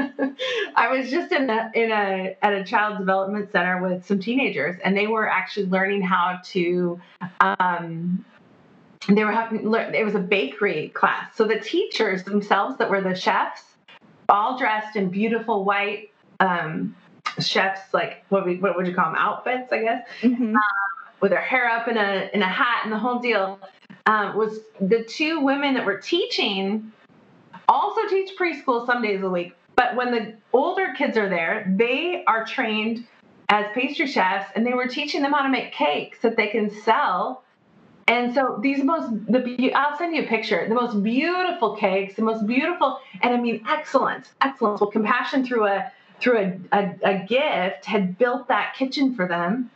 I 0.76 0.88
was 0.88 1.10
just 1.10 1.32
in 1.32 1.48
a 1.50 1.70
in 1.74 1.90
a 1.90 2.36
at 2.42 2.52
a 2.52 2.64
child 2.64 2.98
development 2.98 3.50
center 3.52 3.82
with 3.82 4.06
some 4.06 4.20
teenagers, 4.20 4.80
and 4.84 4.96
they 4.96 5.06
were 5.06 5.28
actually 5.28 5.66
learning 5.66 6.02
how 6.02 6.40
to. 6.46 7.00
Um, 7.40 8.24
they 9.08 9.24
were 9.24 9.32
having 9.32 9.60
it 9.94 10.04
was 10.04 10.14
a 10.14 10.20
bakery 10.20 10.90
class, 10.90 11.34
so 11.34 11.44
the 11.44 11.58
teachers 11.58 12.24
themselves 12.24 12.78
that 12.78 12.90
were 12.90 13.00
the 13.00 13.14
chefs, 13.14 13.62
all 14.28 14.58
dressed 14.58 14.96
in 14.96 15.08
beautiful 15.08 15.64
white 15.64 16.10
um, 16.40 16.94
chefs 17.40 17.94
like 17.94 18.24
what 18.28 18.44
we 18.44 18.56
what 18.56 18.76
would 18.76 18.86
you 18.86 18.94
call 18.94 19.06
them 19.06 19.16
outfits, 19.16 19.72
I 19.72 19.82
guess, 19.82 20.06
Mhm. 20.22 20.54
with 21.20 21.30
their 21.30 21.40
hair 21.40 21.68
up 21.70 21.88
in 21.88 21.96
a 21.96 22.30
in 22.34 22.42
a 22.42 22.48
hat 22.48 22.82
and 22.84 22.92
the 22.92 22.98
whole 22.98 23.18
deal. 23.18 23.58
Um, 24.06 24.36
was 24.36 24.60
the 24.80 25.04
two 25.04 25.40
women 25.40 25.74
that 25.74 25.84
were 25.84 25.98
teaching 25.98 26.92
also 27.68 28.08
teach 28.08 28.36
preschool 28.38 28.86
some 28.86 29.02
days 29.02 29.22
a 29.22 29.30
week. 29.30 29.54
But 29.76 29.94
when 29.94 30.10
the 30.10 30.34
older 30.52 30.94
kids 30.96 31.16
are 31.16 31.28
there, 31.28 31.72
they 31.76 32.24
are 32.26 32.44
trained 32.44 33.06
as 33.48 33.66
pastry 33.74 34.06
chefs 34.06 34.50
and 34.54 34.66
they 34.66 34.74
were 34.74 34.88
teaching 34.88 35.22
them 35.22 35.32
how 35.32 35.42
to 35.42 35.48
make 35.48 35.72
cakes 35.72 36.18
that 36.22 36.36
they 36.36 36.48
can 36.48 36.70
sell. 36.82 37.44
And 38.08 38.34
so 38.34 38.58
these 38.62 38.82
most 38.82 39.10
the 39.26 39.72
I'll 39.74 39.96
send 39.98 40.16
you 40.16 40.22
a 40.22 40.26
picture. 40.26 40.66
The 40.68 40.74
most 40.74 41.02
beautiful 41.02 41.76
cakes, 41.76 42.16
the 42.16 42.22
most 42.22 42.46
beautiful, 42.46 42.98
and 43.22 43.34
I 43.34 43.40
mean 43.40 43.64
excellence, 43.68 44.30
excellence. 44.40 44.80
Well, 44.80 44.90
compassion 44.90 45.44
through 45.44 45.66
a 45.66 45.92
through 46.20 46.38
a, 46.38 46.76
a, 46.76 46.94
a 47.04 47.26
gift 47.26 47.84
had 47.84 48.18
built 48.18 48.48
that 48.48 48.74
kitchen 48.74 49.14
for 49.14 49.28
them 49.28 49.70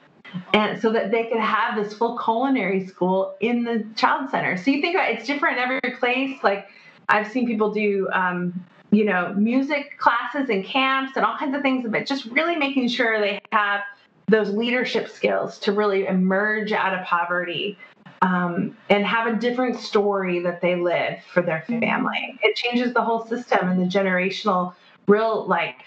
and 0.54 0.80
so 0.80 0.92
that 0.92 1.10
they 1.10 1.24
could 1.24 1.40
have 1.40 1.76
this 1.76 1.94
full 1.94 2.18
culinary 2.18 2.86
school 2.86 3.36
in 3.40 3.64
the 3.64 3.86
child 3.96 4.30
center. 4.30 4.56
So 4.56 4.70
you 4.70 4.80
think 4.80 4.94
about 4.94 5.10
it's 5.10 5.26
different 5.26 5.58
in 5.58 5.62
every 5.62 5.80
place. 5.98 6.42
Like 6.42 6.68
I've 7.12 7.30
seen 7.30 7.46
people 7.46 7.70
do, 7.72 8.08
um, 8.12 8.64
you 8.90 9.04
know, 9.04 9.34
music 9.34 9.98
classes 9.98 10.48
and 10.48 10.64
camps 10.64 11.12
and 11.16 11.24
all 11.24 11.36
kinds 11.36 11.54
of 11.54 11.62
things, 11.62 11.86
but 11.88 12.06
just 12.06 12.24
really 12.26 12.56
making 12.56 12.88
sure 12.88 13.20
they 13.20 13.40
have 13.52 13.82
those 14.28 14.50
leadership 14.50 15.08
skills 15.08 15.58
to 15.58 15.72
really 15.72 16.06
emerge 16.06 16.72
out 16.72 16.98
of 16.98 17.04
poverty 17.04 17.78
um, 18.22 18.74
and 18.88 19.04
have 19.04 19.26
a 19.26 19.36
different 19.36 19.78
story 19.78 20.40
that 20.40 20.62
they 20.62 20.74
live 20.74 21.18
for 21.32 21.42
their 21.42 21.62
family. 21.68 22.38
It 22.42 22.56
changes 22.56 22.94
the 22.94 23.02
whole 23.02 23.26
system 23.26 23.68
and 23.68 23.80
the 23.80 23.86
generational, 23.86 24.74
real 25.06 25.46
like 25.46 25.82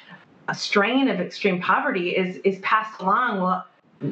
a 0.47 0.53
strain 0.53 1.07
of 1.07 1.19
extreme 1.19 1.59
poverty 1.59 2.09
is 2.09 2.37
is 2.43 2.59
passed 2.59 3.01
along. 3.01 3.41
Well, 3.41 3.65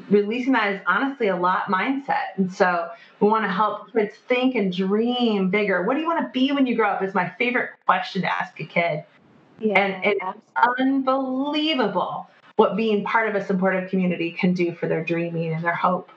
releasing 0.10 0.54
that 0.54 0.74
is 0.74 0.82
honestly 0.88 1.28
a 1.28 1.36
lot 1.36 1.66
mindset. 1.66 2.38
And 2.38 2.52
so 2.52 2.90
we 3.20 3.28
want 3.28 3.46
to 3.46 3.52
help 3.52 3.92
kids 3.92 4.16
think 4.28 4.56
and 4.56 4.72
dream 4.72 5.50
bigger. 5.50 5.84
What 5.84 5.96
do 5.96 6.02
you 6.02 6.08
want 6.08 6.26
to 6.26 6.30
be 6.32 6.52
when 6.52 6.66
you 6.66 6.76
grow 6.76 6.90
up? 6.90 7.04
Is 7.04 7.14
my 7.14 7.30
favorite 7.38 7.72
question 7.86 8.22
to 8.22 8.34
ask 8.34 8.60
a 8.60 8.66
kid. 8.66 9.04
Yeah, 9.60 9.80
And 9.80 10.06
it's 10.06 10.22
absolutely. 10.22 10.84
unbelievable 10.84 12.30
what 12.56 12.76
being 12.76 13.04
part 13.04 13.30
of 13.30 13.36
a 13.36 13.46
supportive 13.46 13.90
community 13.90 14.32
can 14.32 14.54
do 14.54 14.74
for 14.74 14.88
their 14.88 15.04
dreaming 15.04 15.54
and 15.54 15.64
their 15.64 15.76
hope. 15.76 16.10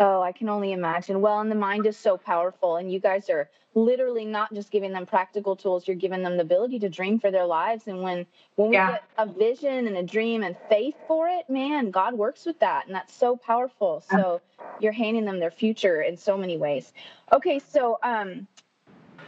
Oh, 0.00 0.22
I 0.22 0.32
can 0.32 0.50
only 0.50 0.72
imagine. 0.72 1.22
Well, 1.22 1.40
and 1.40 1.50
the 1.50 1.56
mind 1.56 1.86
is 1.86 1.98
so 1.98 2.18
powerful, 2.18 2.76
and 2.76 2.92
you 2.92 3.00
guys 3.00 3.30
are 3.30 3.50
literally 3.76 4.26
not 4.26 4.54
just 4.54 4.72
giving 4.72 4.92
them 4.92 5.06
practical 5.06 5.56
tools; 5.56 5.88
you're 5.88 5.96
giving 5.96 6.22
them 6.22 6.36
the 6.36 6.42
ability 6.44 6.80
to 6.80 6.90
dream 6.90 7.20
for 7.20 7.32
their 7.32 7.46
lives. 7.46 7.88
And 7.88 8.02
when 8.02 8.26
when 8.56 8.70
we 8.70 8.76
Yeah. 8.76 8.88
get 8.92 9.04
a 9.18 9.26
vision 9.26 9.88
and 9.88 9.98
a 9.98 10.04
dream 10.04 10.44
and 10.44 10.56
faith 10.70 10.96
for 11.08 11.28
it, 11.28 11.50
man, 11.50 11.92
God 11.92 12.14
works 12.14 12.46
with 12.46 12.60
that, 12.60 12.86
and 12.86 12.94
that's 12.94 13.14
so 13.14 13.36
powerful. 13.36 14.02
So 14.02 14.42
you're 14.80 14.92
handing 14.92 15.26
them 15.26 15.40
their 15.40 15.52
future 15.52 16.02
in 16.02 16.16
so 16.18 16.36
many 16.38 16.58
ways. 16.58 16.92
Okay, 17.32 17.60
so 17.60 17.98
um, 18.02 18.48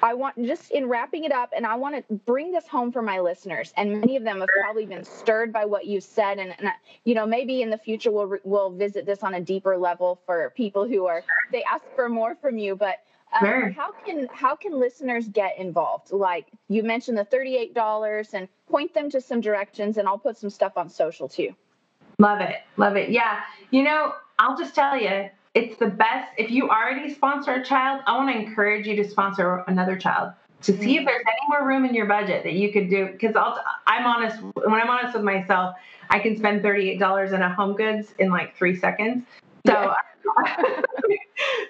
I 0.02 0.14
want 0.14 0.44
just 0.44 0.70
in 0.72 0.88
wrapping 0.88 1.24
it 1.24 1.32
up, 1.32 1.52
and 1.56 1.64
I 1.64 1.76
want 1.76 1.94
to 1.96 2.14
bring 2.14 2.50
this 2.50 2.66
home 2.66 2.90
for 2.90 3.02
my 3.02 3.20
listeners, 3.20 3.72
and 3.76 4.00
many 4.00 4.16
of 4.16 4.24
them 4.24 4.40
have 4.40 4.48
probably 4.60 4.84
been 4.84 5.04
stirred 5.04 5.52
by 5.52 5.64
what 5.64 5.86
you 5.86 6.00
said, 6.00 6.38
and, 6.38 6.54
and 6.58 6.70
you 7.04 7.14
know 7.14 7.24
maybe 7.24 7.62
in 7.62 7.70
the 7.70 7.78
future 7.78 8.10
we'll 8.10 8.36
we'll 8.44 8.70
visit 8.70 9.06
this 9.06 9.22
on 9.22 9.34
a 9.34 9.40
deeper 9.40 9.76
level 9.76 10.20
for 10.26 10.52
people 10.56 10.86
who 10.88 11.06
are 11.06 11.22
they 11.52 11.62
ask 11.64 11.84
for 11.94 12.08
more 12.08 12.34
from 12.34 12.58
you, 12.58 12.76
but. 12.76 12.96
Um, 13.40 13.46
Sure. 13.46 13.70
How 13.70 13.92
can 14.04 14.28
how 14.30 14.54
can 14.54 14.78
listeners 14.78 15.26
get 15.26 15.56
involved? 15.58 16.12
Like 16.12 16.48
you 16.68 16.82
mentioned 16.82 17.16
the 17.16 17.24
thirty 17.24 17.56
eight 17.56 17.72
dollars, 17.72 18.34
and 18.34 18.46
point 18.68 18.92
them 18.92 19.08
to 19.08 19.22
some 19.22 19.40
directions, 19.40 19.96
and 19.96 20.06
I'll 20.06 20.18
put 20.18 20.36
some 20.36 20.50
stuff 20.50 20.74
on 20.76 20.90
social 20.90 21.28
too. 21.30 21.54
Love 22.18 22.42
it. 22.42 22.56
Love 22.76 22.96
it. 22.96 23.08
Yeah. 23.08 23.40
You 23.70 23.84
know, 23.84 24.12
I'll 24.38 24.56
just 24.58 24.74
tell 24.74 25.00
you, 25.00 25.30
it's 25.54 25.76
the 25.78 25.88
best. 25.88 26.32
If 26.38 26.50
you 26.50 26.68
already 26.68 27.12
sponsor 27.12 27.52
a 27.52 27.64
child, 27.64 28.02
I 28.06 28.16
want 28.16 28.30
to 28.30 28.36
encourage 28.38 28.86
you 28.86 28.96
to 28.96 29.08
sponsor 29.08 29.64
another 29.66 29.96
child 29.96 30.32
to 30.62 30.72
see 30.72 30.94
if 30.94 31.00
mm-hmm. 31.00 31.06
there's 31.06 31.24
any 31.26 31.48
more 31.48 31.66
room 31.66 31.84
in 31.84 31.94
your 31.94 32.06
budget 32.06 32.44
that 32.44 32.52
you 32.54 32.72
could 32.72 32.88
do. 32.88 33.06
Because 33.06 33.36
I'll, 33.36 33.60
I'm 33.86 34.06
honest, 34.06 34.40
when 34.42 34.80
I'm 34.80 34.88
honest 34.88 35.14
with 35.14 35.24
myself, 35.24 35.74
I 36.10 36.18
can 36.18 36.36
spend 36.36 36.62
$38 36.62 37.32
in 37.32 37.42
a 37.42 37.52
home 37.52 37.74
goods 37.74 38.14
in 38.18 38.30
like 38.30 38.56
three 38.56 38.76
seconds. 38.76 39.24
So 39.66 39.72
Yeah. 39.72 39.94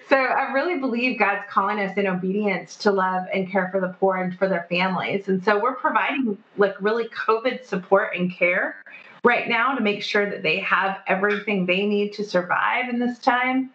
so 0.09 0.15
I 0.15 0.51
really 0.53 0.79
believe 0.79 1.19
God's 1.19 1.43
calling 1.49 1.79
us 1.79 1.97
in 1.97 2.07
obedience 2.07 2.75
to 2.77 2.91
love 2.91 3.23
and 3.33 3.49
care 3.49 3.69
for 3.71 3.81
the 3.81 3.89
poor 3.99 4.17
and 4.17 4.37
for 4.37 4.47
their 4.47 4.65
families. 4.69 5.27
And 5.27 5.43
so 5.43 5.59
we're 5.59 5.75
providing 5.75 6.37
like 6.57 6.75
really 6.79 7.05
COVID 7.09 7.65
support 7.65 8.15
and 8.15 8.31
care 8.31 8.83
right 9.23 9.47
now 9.47 9.75
to 9.75 9.81
make 9.81 10.03
sure 10.03 10.29
that 10.29 10.43
they 10.43 10.59
have 10.59 10.99
everything 11.07 11.65
they 11.65 11.85
need 11.85 12.13
to 12.13 12.23
survive 12.23 12.89
in 12.89 12.99
this 12.99 13.19
time. 13.19 13.71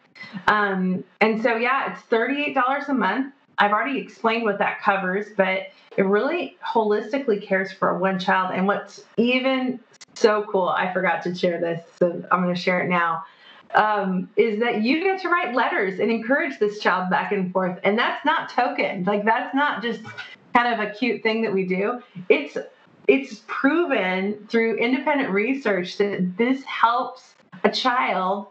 Um, 0.47 1.05
and 1.21 1.43
so, 1.43 1.57
yeah, 1.57 1.93
it's 1.93 2.03
$38 2.11 2.89
a 2.89 2.95
month. 2.95 3.35
I've 3.59 3.73
already 3.73 3.99
explained 3.99 4.45
what 4.45 4.59
that 4.59 4.81
covers, 4.81 5.27
but 5.37 5.69
it 5.97 6.03
really 6.03 6.57
holistically 6.65 7.43
cares 7.43 7.73
for 7.73 7.97
one 7.99 8.19
child. 8.19 8.53
And 8.55 8.67
what's 8.67 9.05
even 9.17 9.81
so 10.15 10.45
cool, 10.51 10.69
I 10.69 10.93
forgot 10.93 11.23
to 11.23 11.35
share 11.35 11.61
this, 11.61 11.83
so 11.99 12.25
I'm 12.31 12.43
going 12.43 12.55
to 12.55 12.61
share 12.61 12.81
it 12.81 12.89
now 12.89 13.25
um, 13.75 14.31
is 14.37 14.61
that 14.61 14.83
you 14.83 15.03
get 15.03 15.21
to 15.23 15.29
write 15.29 15.55
letters 15.55 16.01
and 16.01 16.11
encourage 16.11 16.59
this 16.59 16.81
child 16.81 17.11
back 17.11 17.33
and 17.33 17.53
forth. 17.53 17.79
And 17.85 17.99
that's 17.99 18.25
not 18.25 18.51
token. 18.51 19.05
Like 19.05 19.25
that's 19.25 19.55
not 19.55 19.83
just 19.83 20.01
kind 20.55 20.73
of 20.73 20.81
a 20.81 20.93
cute 20.93 21.23
thing 21.23 21.43
that 21.43 21.53
we 21.53 21.67
do. 21.67 22.03
It's 22.29 22.57
it's 23.09 23.43
proven 23.47 24.47
through 24.49 24.77
independent 24.77 25.31
research 25.31 25.97
that 25.99 26.37
this 26.37 26.63
helps 26.65 27.35
a 27.65 27.71
child 27.71 28.47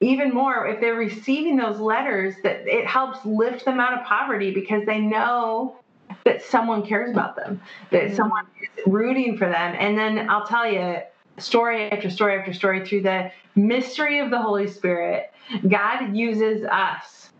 even 0.00 0.32
more 0.32 0.66
if 0.66 0.80
they're 0.80 0.94
receiving 0.94 1.56
those 1.56 1.80
letters 1.80 2.34
that 2.42 2.66
it 2.66 2.86
helps 2.86 3.24
lift 3.24 3.64
them 3.64 3.80
out 3.80 3.98
of 3.98 4.06
poverty 4.06 4.52
because 4.52 4.84
they 4.86 5.00
know 5.00 5.76
that 6.24 6.42
someone 6.42 6.86
cares 6.86 7.10
about 7.10 7.36
them 7.36 7.60
that 7.90 8.04
mm-hmm. 8.04 8.14
someone 8.14 8.46
is 8.62 8.86
rooting 8.86 9.36
for 9.36 9.48
them 9.48 9.74
and 9.78 9.98
then 9.98 10.30
i'll 10.30 10.46
tell 10.46 10.70
you 10.70 10.98
story 11.38 11.90
after 11.90 12.10
story 12.10 12.38
after 12.38 12.52
story 12.52 12.86
through 12.86 13.02
the 13.02 13.30
mystery 13.54 14.18
of 14.18 14.30
the 14.30 14.40
Holy 14.40 14.66
Spirit, 14.66 15.32
God 15.68 16.14
uses 16.14 16.64
us, 16.64 17.30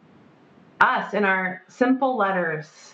us 0.80 1.14
in 1.14 1.24
our 1.24 1.62
simple 1.68 2.16
letters, 2.16 2.92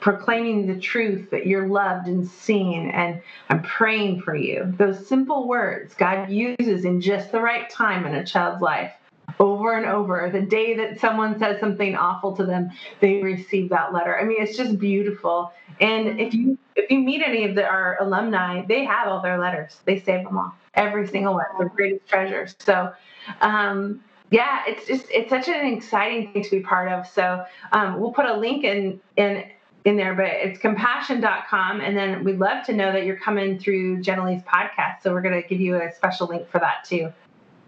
proclaiming 0.00 0.66
the 0.66 0.80
truth 0.80 1.30
that 1.30 1.46
you're 1.46 1.68
loved 1.68 2.08
and 2.08 2.26
seen, 2.26 2.90
and 2.90 3.20
I'm 3.48 3.62
praying 3.62 4.22
for 4.22 4.34
you. 4.34 4.74
Those 4.78 5.06
simple 5.06 5.46
words 5.46 5.94
God 5.94 6.30
uses 6.30 6.84
in 6.84 7.00
just 7.00 7.32
the 7.32 7.40
right 7.40 7.68
time 7.68 8.06
in 8.06 8.14
a 8.14 8.24
child's 8.24 8.62
life 8.62 8.92
over 9.40 9.76
and 9.76 9.86
over. 9.86 10.30
The 10.32 10.40
day 10.40 10.74
that 10.74 11.00
someone 11.00 11.38
says 11.38 11.60
something 11.60 11.96
awful 11.96 12.36
to 12.36 12.44
them, 12.44 12.70
they 13.00 13.22
receive 13.22 13.70
that 13.70 13.92
letter. 13.92 14.18
I 14.18 14.24
mean, 14.24 14.42
it's 14.42 14.56
just 14.56 14.78
beautiful. 14.78 15.52
And 15.80 16.20
if 16.20 16.32
you 16.34 16.58
if 16.76 16.90
you 16.90 17.00
meet 17.00 17.22
any 17.22 17.44
of 17.44 17.54
the, 17.54 17.64
our 17.64 17.98
alumni, 18.00 18.64
they 18.66 18.84
have 18.84 19.08
all 19.08 19.20
their 19.20 19.38
letters. 19.38 19.80
They 19.84 20.00
save 20.00 20.24
them 20.24 20.38
all, 20.38 20.54
every 20.74 21.06
single 21.06 21.34
one. 21.34 21.46
They're 21.58 21.68
greatest 21.68 22.08
treasures. 22.08 22.56
So. 22.58 22.92
Um, 23.40 24.02
yeah, 24.30 24.62
it's 24.66 24.86
just 24.86 25.06
it's 25.10 25.30
such 25.30 25.48
an 25.48 25.66
exciting 25.74 26.32
thing 26.32 26.42
to 26.42 26.50
be 26.50 26.60
part 26.60 26.90
of. 26.90 27.06
So 27.06 27.44
um, 27.72 28.00
we'll 28.00 28.12
put 28.12 28.26
a 28.26 28.36
link 28.36 28.64
in 28.64 29.00
in 29.16 29.44
in 29.84 29.96
there, 29.96 30.14
but 30.14 30.26
it's 30.26 30.58
compassion.com. 30.58 31.80
And 31.80 31.96
then 31.96 32.24
we'd 32.24 32.38
love 32.38 32.64
to 32.66 32.72
know 32.72 32.92
that 32.92 33.04
you're 33.04 33.18
coming 33.18 33.58
through 33.58 34.00
Jenna 34.00 34.22
podcast. 34.22 35.02
So 35.02 35.12
we're 35.12 35.22
going 35.22 35.40
to 35.40 35.46
give 35.46 35.60
you 35.60 35.76
a 35.76 35.92
special 35.92 36.26
link 36.26 36.48
for 36.48 36.58
that 36.58 36.84
too. 36.84 37.12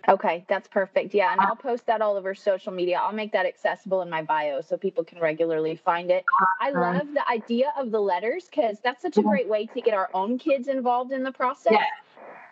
Okay, 0.09 0.44
that's 0.48 0.68
perfect. 0.68 1.14
Yeah, 1.14 1.33
and 1.33 1.40
uh-huh. 1.40 1.48
I'll 1.50 1.57
post 1.57 1.87
that 1.87 2.00
all 2.00 2.16
over 2.16 2.35
social 2.35 2.72
media. 2.72 3.00
I'll 3.02 3.12
make 3.12 3.33
that 3.33 3.44
accessible 3.44 4.02
in 4.02 4.11
my 4.11 4.22
bio 4.22 4.61
so 4.61 4.76
people 4.76 5.02
can 5.02 5.18
regularly 5.18 5.74
find 5.74 6.11
it. 6.11 6.24
I 6.61 6.70
uh-huh. 6.70 6.81
love 6.81 7.09
the 7.12 7.29
idea 7.29 7.72
of 7.76 7.90
the 7.90 8.00
letters 8.00 8.44
because 8.44 8.79
that's 8.83 9.02
such 9.02 9.16
a 9.16 9.20
mm-hmm. 9.20 9.29
great 9.29 9.48
way 9.48 9.66
to 9.66 9.81
get 9.81 9.94
our 9.94 10.09
own 10.14 10.38
kids 10.38 10.68
involved 10.68 11.12
in 11.12 11.24
the 11.24 11.33
process. 11.33 11.72
Yeah. 11.72 11.85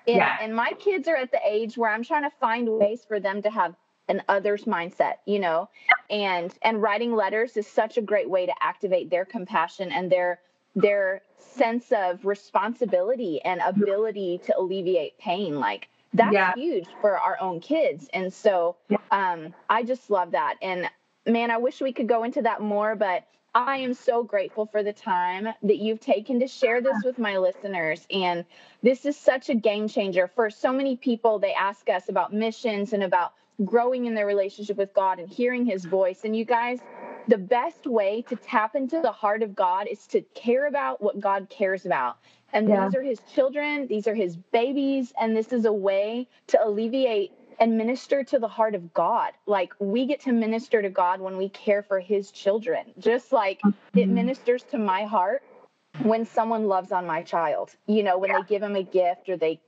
And, 0.07 0.17
yeah. 0.17 0.37
and 0.43 0.55
my 0.55 0.73
kids 0.79 1.09
are 1.09 1.17
at 1.17 1.31
the 1.31 1.41
age 1.47 1.79
where 1.79 1.91
I'm 1.91 2.03
trying 2.03 2.25
to 2.25 2.37
find 2.39 2.69
ways 2.69 3.05
for 3.07 3.21
them 3.21 3.41
to 3.43 3.51
have 3.51 3.75
an 4.09 4.23
others 4.29 4.65
mindset, 4.65 5.15
you 5.27 5.39
know, 5.39 5.69
and 6.11 6.55
and 6.63 6.83
writing 6.83 7.15
letters 7.15 7.57
is 7.57 7.67
such 7.67 7.97
a 7.97 8.03
great 8.03 8.29
way 8.29 8.47
to 8.47 8.53
activate 8.61 9.11
their 9.11 9.25
compassion 9.25 9.91
and 9.93 10.11
their 10.11 10.41
their 10.77 11.23
sense 11.39 11.93
of 11.93 12.25
responsibility 12.25 13.41
and 13.43 13.61
ability 13.65 14.41
to 14.45 14.57
alleviate 14.59 15.19
pain. 15.19 15.59
Like 15.61 15.89
that's 16.13 16.33
yeah. 16.33 16.55
huge 16.55 16.87
for 17.01 17.19
our 17.19 17.37
own 17.41 17.61
kids. 17.61 18.09
And 18.13 18.33
so 18.33 18.77
um, 19.11 19.55
I 19.69 19.83
just 19.83 20.11
love 20.11 20.33
that. 20.33 20.57
And 20.63 20.89
man, 21.27 21.51
I 21.51 21.57
wish 21.57 21.81
we 21.81 21.93
could 21.93 22.09
go 22.09 22.25
into 22.25 22.43
that 22.43 22.61
more, 22.61 22.95
but 22.95 23.25
I 23.55 23.77
am 23.77 23.95
so 23.95 24.25
grateful 24.25 24.67
for 24.67 24.83
the 24.83 24.93
time 24.93 25.49
that 25.63 25.77
you've 25.77 26.01
taken 26.01 26.41
to 26.41 26.49
share 26.49 26.81
this 26.81 26.97
with 27.05 27.19
my 27.19 27.39
listeners. 27.39 28.05
And 28.11 28.45
this 28.83 29.07
is 29.07 29.17
such 29.17 29.49
a 29.49 29.55
game 29.55 29.89
changer 29.89 30.27
for 30.27 30.51
so 30.51 30.73
many 30.73 30.97
people. 30.97 31.39
They 31.39 31.55
ask 31.55 31.89
us 31.89 32.09
about 32.09 32.33
missions 32.33 32.93
and 32.93 33.05
about 33.05 33.35
growing 33.65 34.07
in 34.07 34.15
their 34.15 34.27
relationship 34.27 34.77
with 34.77 34.93
God 34.95 35.19
and 35.19 35.29
hearing 35.29 35.65
his 35.65 35.85
voice. 35.85 36.21
And 36.25 36.37
you 36.37 36.45
guys, 36.45 36.81
the 37.29 37.39
best 37.39 37.87
way 37.87 38.23
to 38.29 38.37
tap 38.37 38.75
into 38.75 39.01
the 39.01 39.13
heart 39.13 39.43
of 39.43 39.55
God 39.55 39.87
is 39.87 40.07
to 40.09 40.23
care 40.35 40.67
about 40.67 41.03
what 41.03 41.21
God 41.21 41.49
cares 41.51 41.87
about. 41.87 42.19
And 42.53 42.69
yeah. 42.69 42.87
these 42.87 42.95
are 42.97 43.03
his 43.03 43.21
children, 43.35 43.87
these 43.89 44.07
are 44.07 44.15
his 44.15 44.37
babies, 44.37 45.13
and 45.21 45.37
this 45.37 45.53
is 45.53 45.65
a 45.65 45.73
way 45.73 46.29
to 46.49 46.65
alleviate 46.65 47.33
and 47.61 47.79
minister 47.79 48.25
to 48.25 48.39
the 48.39 48.49
heart 48.49 48.75
of 48.75 48.93
God. 48.95 49.33
Like 49.47 49.73
we 49.79 50.07
get 50.07 50.21
to 50.23 50.33
minister 50.33 50.83
to 50.83 50.91
God 50.91 51.21
when 51.21 51.37
we 51.37 51.49
care 51.49 51.83
for 51.83 52.01
his 52.01 52.31
children, 52.31 52.87
just 52.99 53.33
like 53.33 53.61
mm-hmm. 53.61 53.99
it 53.99 54.09
ministers 54.09 54.63
to 54.65 54.79
my 54.79 55.05
heart 55.05 55.43
when 56.03 56.25
someone 56.25 56.67
loves 56.67 56.91
on 56.91 57.07
my 57.07 57.23
child, 57.23 57.71
you 57.87 58.03
know, 58.03 58.19
when 58.19 58.31
yeah. 58.31 58.41
they 58.41 58.49
give 58.49 58.63
him 58.63 58.75
a 58.75 58.83
gift 58.83 59.29
or 59.29 59.37
they 59.37 59.61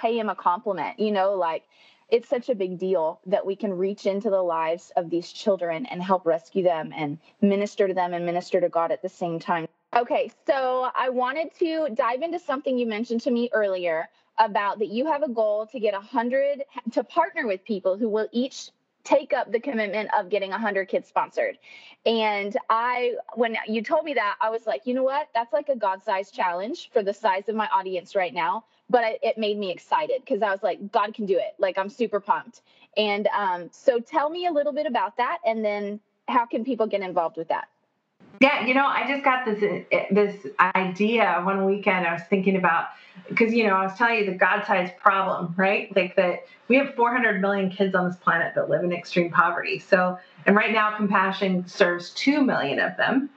pay 0.00 0.18
him 0.18 0.28
a 0.28 0.34
compliment, 0.34 0.98
you 1.00 1.10
know, 1.10 1.34
like 1.34 1.64
it's 2.10 2.28
such 2.28 2.48
a 2.48 2.54
big 2.54 2.78
deal 2.78 3.20
that 3.26 3.44
we 3.44 3.56
can 3.56 3.72
reach 3.72 4.06
into 4.06 4.30
the 4.30 4.42
lives 4.42 4.92
of 4.96 5.10
these 5.10 5.32
children 5.32 5.86
and 5.86 6.02
help 6.02 6.26
rescue 6.26 6.62
them 6.62 6.92
and 6.94 7.18
minister 7.40 7.88
to 7.88 7.94
them 7.94 8.14
and 8.14 8.26
minister 8.26 8.60
to 8.60 8.68
God 8.68 8.92
at 8.92 9.02
the 9.02 9.08
same 9.08 9.38
time. 9.38 9.66
Okay, 9.96 10.30
so 10.46 10.88
I 10.94 11.08
wanted 11.08 11.52
to 11.58 11.88
dive 11.94 12.22
into 12.22 12.38
something 12.38 12.78
you 12.78 12.86
mentioned 12.86 13.22
to 13.22 13.30
me 13.30 13.50
earlier 13.52 14.08
about 14.38 14.78
that 14.78 14.88
you 14.88 15.06
have 15.06 15.22
a 15.22 15.28
goal 15.28 15.66
to 15.66 15.80
get 15.80 15.92
100 15.92 16.64
to 16.92 17.04
partner 17.04 17.46
with 17.46 17.64
people 17.64 17.98
who 17.98 18.08
will 18.08 18.28
each 18.32 18.70
take 19.04 19.32
up 19.32 19.50
the 19.50 19.60
commitment 19.60 20.10
of 20.18 20.28
getting 20.28 20.50
100 20.50 20.88
kids 20.88 21.08
sponsored. 21.08 21.58
And 22.06 22.56
I 22.68 23.14
when 23.34 23.56
you 23.68 23.82
told 23.82 24.04
me 24.04 24.14
that, 24.14 24.36
I 24.40 24.50
was 24.50 24.66
like, 24.66 24.86
"You 24.86 24.94
know 24.94 25.02
what? 25.02 25.28
That's 25.34 25.52
like 25.52 25.68
a 25.68 25.76
god-sized 25.76 26.34
challenge 26.34 26.90
for 26.92 27.02
the 27.02 27.12
size 27.12 27.48
of 27.48 27.54
my 27.54 27.68
audience 27.68 28.14
right 28.14 28.32
now." 28.32 28.64
But 28.88 29.04
it, 29.04 29.18
it 29.22 29.38
made 29.38 29.58
me 29.58 29.70
excited 29.70 30.22
because 30.24 30.42
I 30.42 30.50
was 30.50 30.62
like, 30.62 30.92
"God 30.92 31.14
can 31.14 31.26
do 31.26 31.36
it." 31.36 31.54
Like 31.58 31.78
I'm 31.78 31.90
super 31.90 32.20
pumped. 32.20 32.62
And 32.96 33.28
um, 33.28 33.68
so 33.70 34.00
tell 34.00 34.30
me 34.30 34.46
a 34.46 34.52
little 34.52 34.72
bit 34.72 34.86
about 34.86 35.16
that 35.18 35.38
and 35.44 35.64
then 35.64 36.00
how 36.28 36.46
can 36.46 36.64
people 36.64 36.86
get 36.86 37.02
involved 37.02 37.36
with 37.36 37.48
that? 37.48 37.68
Yeah, 38.40 38.64
you 38.64 38.74
know, 38.74 38.86
I 38.86 39.06
just 39.06 39.24
got 39.24 39.44
this 39.44 39.84
this 40.10 40.46
idea 40.74 41.42
one 41.44 41.66
weekend. 41.66 42.06
I 42.06 42.12
was 42.12 42.22
thinking 42.30 42.56
about 42.56 42.86
because 43.28 43.52
you 43.52 43.66
know 43.66 43.74
I 43.74 43.84
was 43.84 43.96
telling 43.96 44.18
you 44.18 44.26
the 44.26 44.36
God-sized 44.36 44.96
problem, 44.96 45.54
right? 45.56 45.94
Like 45.94 46.16
that 46.16 46.46
we 46.68 46.76
have 46.76 46.94
400 46.94 47.40
million 47.40 47.70
kids 47.70 47.94
on 47.94 48.06
this 48.06 48.16
planet 48.16 48.54
that 48.54 48.70
live 48.70 48.84
in 48.84 48.92
extreme 48.92 49.30
poverty. 49.30 49.78
So, 49.78 50.18
and 50.46 50.56
right 50.56 50.72
now, 50.72 50.96
Compassion 50.96 51.66
serves 51.66 52.10
two 52.10 52.42
million 52.42 52.78
of 52.78 52.96
them. 52.96 53.30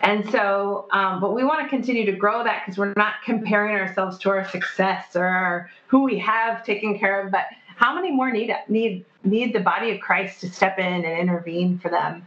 And 0.00 0.28
so, 0.30 0.88
um, 0.90 1.20
but 1.20 1.32
we 1.32 1.44
want 1.44 1.62
to 1.62 1.68
continue 1.68 2.04
to 2.06 2.12
grow 2.12 2.42
that 2.42 2.64
because 2.64 2.76
we're 2.76 2.92
not 2.96 3.14
comparing 3.24 3.76
ourselves 3.76 4.18
to 4.18 4.30
our 4.30 4.48
success 4.48 5.14
or 5.14 5.24
our, 5.24 5.70
who 5.86 6.02
we 6.02 6.18
have 6.18 6.64
taken 6.64 6.98
care 6.98 7.24
of, 7.24 7.30
but 7.30 7.46
how 7.76 7.94
many 7.94 8.10
more 8.10 8.30
need 8.30 8.54
need 8.68 9.04
need 9.24 9.54
the 9.54 9.60
body 9.60 9.90
of 9.92 10.00
Christ 10.00 10.40
to 10.40 10.50
step 10.50 10.78
in 10.78 10.84
and 10.84 11.18
intervene 11.18 11.78
for 11.78 11.88
them? 11.88 12.26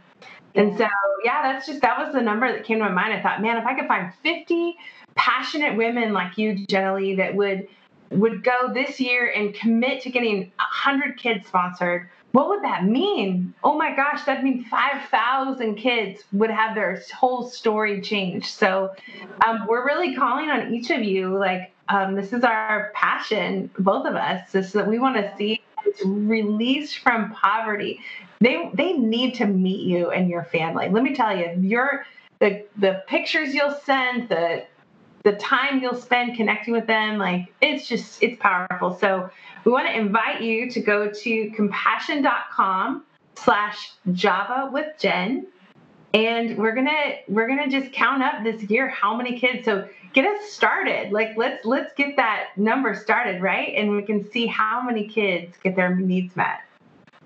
And 0.54 0.76
so, 0.78 0.86
yeah, 1.24 1.42
that's 1.42 1.66
just 1.66 1.80
that 1.82 1.98
was 1.98 2.14
the 2.14 2.20
number 2.20 2.50
that 2.50 2.64
came 2.64 2.78
to 2.78 2.84
my 2.84 2.90
mind. 2.90 3.12
I 3.12 3.22
thought, 3.22 3.42
man, 3.42 3.56
if 3.56 3.66
I 3.66 3.74
could 3.74 3.86
find 3.86 4.12
50 4.22 4.76
passionate 5.14 5.76
women 5.76 6.12
like 6.12 6.38
you, 6.38 6.66
Jenna 6.66 6.94
Lee, 6.94 7.16
that 7.16 7.34
would 7.34 7.68
would 8.10 8.44
go 8.44 8.72
this 8.72 9.00
year 9.00 9.32
and 9.34 9.54
commit 9.54 10.02
to 10.02 10.10
getting 10.10 10.40
100 10.56 11.18
kids 11.18 11.48
sponsored, 11.48 12.08
what 12.30 12.48
would 12.48 12.62
that 12.62 12.84
mean? 12.84 13.52
Oh 13.64 13.76
my 13.76 13.96
gosh, 13.96 14.22
that'd 14.24 14.44
mean 14.44 14.64
5,000 14.64 15.74
kids 15.74 16.22
would 16.32 16.50
have 16.50 16.76
their 16.76 17.02
whole 17.12 17.48
story 17.48 18.00
changed. 18.00 18.46
So 18.46 18.94
um, 19.44 19.66
we're 19.68 19.84
really 19.84 20.14
calling 20.14 20.48
on 20.48 20.72
each 20.72 20.90
of 20.90 21.02
you. 21.02 21.36
Like, 21.36 21.72
um, 21.88 22.14
this 22.14 22.32
is 22.32 22.44
our 22.44 22.92
passion, 22.94 23.68
both 23.80 24.06
of 24.06 24.14
us, 24.14 24.54
is 24.54 24.72
that 24.72 24.86
we 24.86 24.98
want 25.00 25.16
to 25.16 25.36
see 25.36 25.60
released 26.04 26.98
from 27.00 27.30
poverty 27.32 28.00
they 28.40 28.70
they 28.74 28.92
need 28.92 29.34
to 29.36 29.46
meet 29.46 29.80
you 29.80 30.10
and 30.10 30.28
your 30.28 30.44
family. 30.44 30.88
Let 30.88 31.02
me 31.02 31.14
tell 31.14 31.36
you, 31.36 31.56
your 31.60 32.06
the 32.40 32.64
the 32.76 33.02
pictures 33.06 33.54
you'll 33.54 33.78
send, 33.84 34.28
the 34.28 34.64
the 35.24 35.32
time 35.32 35.80
you'll 35.80 35.94
spend 35.94 36.36
connecting 36.36 36.72
with 36.72 36.86
them, 36.86 37.18
like 37.18 37.52
it's 37.60 37.88
just 37.88 38.22
it's 38.22 38.40
powerful. 38.40 38.96
So 38.98 39.28
we 39.64 39.72
want 39.72 39.88
to 39.88 39.96
invite 39.96 40.42
you 40.42 40.70
to 40.70 40.80
go 40.80 41.10
to 41.10 41.50
compassion.com 41.50 43.04
slash 43.36 43.92
Java 44.12 44.70
with 44.72 44.96
Jen 44.98 45.46
and 46.14 46.56
we're 46.56 46.74
gonna 46.74 47.16
we're 47.28 47.48
gonna 47.48 47.68
just 47.68 47.92
count 47.92 48.22
up 48.22 48.44
this 48.44 48.62
year 48.70 48.88
how 48.88 49.16
many 49.16 49.38
kids. 49.38 49.64
So 49.64 49.88
get 50.12 50.24
us 50.24 50.50
started. 50.50 51.12
Like 51.12 51.36
let's 51.36 51.64
let's 51.66 51.92
get 51.94 52.16
that 52.16 52.50
number 52.56 52.94
started, 52.94 53.42
right? 53.42 53.74
And 53.76 53.90
we 53.90 54.02
can 54.02 54.30
see 54.30 54.46
how 54.46 54.80
many 54.80 55.08
kids 55.08 55.56
get 55.62 55.74
their 55.74 55.94
needs 55.94 56.36
met. 56.36 56.60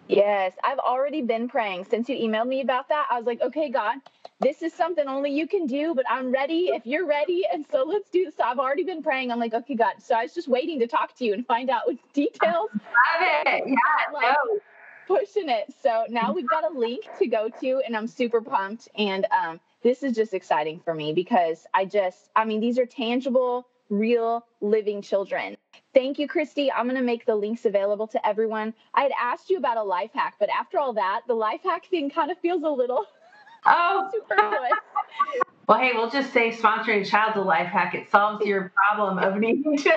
Yes, 0.08 0.54
I've 0.64 0.78
already 0.78 1.20
been 1.20 1.48
praying 1.48 1.84
since 1.84 2.08
you 2.08 2.16
emailed 2.16 2.48
me 2.48 2.62
about 2.62 2.88
that. 2.88 3.06
I 3.10 3.18
was 3.18 3.26
like, 3.26 3.42
okay, 3.42 3.68
God, 3.68 3.98
this 4.40 4.62
is 4.62 4.72
something 4.72 5.06
only 5.08 5.32
you 5.32 5.48
can 5.48 5.66
do, 5.66 5.94
but 5.94 6.04
I'm 6.08 6.30
ready 6.30 6.70
if 6.72 6.86
you're 6.86 7.06
ready. 7.06 7.44
And 7.52 7.66
so 7.70 7.82
let's 7.82 8.08
do 8.10 8.24
this. 8.24 8.36
So 8.36 8.44
I've 8.44 8.58
already 8.58 8.84
been 8.84 9.02
praying. 9.02 9.32
I'm 9.32 9.40
like, 9.40 9.54
okay, 9.54 9.74
God. 9.74 9.94
So 9.98 10.14
I 10.14 10.22
was 10.22 10.34
just 10.34 10.48
waiting 10.48 10.78
to 10.80 10.86
talk 10.86 11.16
to 11.16 11.24
you 11.24 11.34
and 11.34 11.44
find 11.46 11.70
out 11.70 11.82
details. 12.12 12.70
Love 12.72 13.20
it. 13.20 13.64
Yeah. 13.66 14.12
Like, 14.12 14.22
no. 14.22 14.60
Pushing 15.08 15.48
it. 15.48 15.74
So 15.82 16.04
now 16.08 16.32
we've 16.32 16.48
got 16.48 16.70
a 16.70 16.78
link 16.78 17.04
to 17.18 17.26
go 17.26 17.48
to, 17.60 17.82
and 17.86 17.96
I'm 17.96 18.06
super 18.06 18.40
pumped. 18.40 18.88
And 18.96 19.26
um, 19.32 19.58
this 19.82 20.02
is 20.02 20.14
just 20.14 20.34
exciting 20.34 20.80
for 20.84 20.94
me 20.94 21.12
because 21.12 21.66
I 21.74 21.86
just, 21.86 22.28
I 22.36 22.44
mean, 22.44 22.60
these 22.60 22.78
are 22.78 22.86
tangible, 22.86 23.66
real, 23.88 24.44
living 24.60 25.02
children. 25.02 25.56
Thank 25.94 26.18
you, 26.18 26.28
Christy. 26.28 26.70
I'm 26.70 26.84
going 26.84 26.96
to 26.96 27.02
make 27.02 27.24
the 27.24 27.34
links 27.34 27.64
available 27.64 28.06
to 28.08 28.26
everyone. 28.26 28.74
I 28.94 29.02
had 29.02 29.12
asked 29.18 29.50
you 29.50 29.56
about 29.56 29.78
a 29.78 29.82
life 29.82 30.10
hack, 30.14 30.34
but 30.38 30.50
after 30.50 30.78
all 30.78 30.92
that, 30.92 31.22
the 31.26 31.34
life 31.34 31.62
hack 31.64 31.86
thing 31.86 32.10
kind 32.10 32.30
of 32.30 32.38
feels 32.38 32.62
a 32.62 32.68
little 32.68 33.06
Oh, 33.66 34.10
super. 34.12 34.58
well, 35.68 35.78
hey, 35.78 35.92
we'll 35.94 36.10
just 36.10 36.32
say 36.32 36.50
sponsoring 36.50 37.02
a 37.02 37.04
child's 37.04 37.36
a 37.36 37.40
life 37.40 37.66
hack. 37.66 37.94
It 37.94 38.10
solves 38.10 38.44
your 38.44 38.72
problem 38.74 39.18
of 39.18 39.36
needing 39.40 39.76
to, 39.76 39.90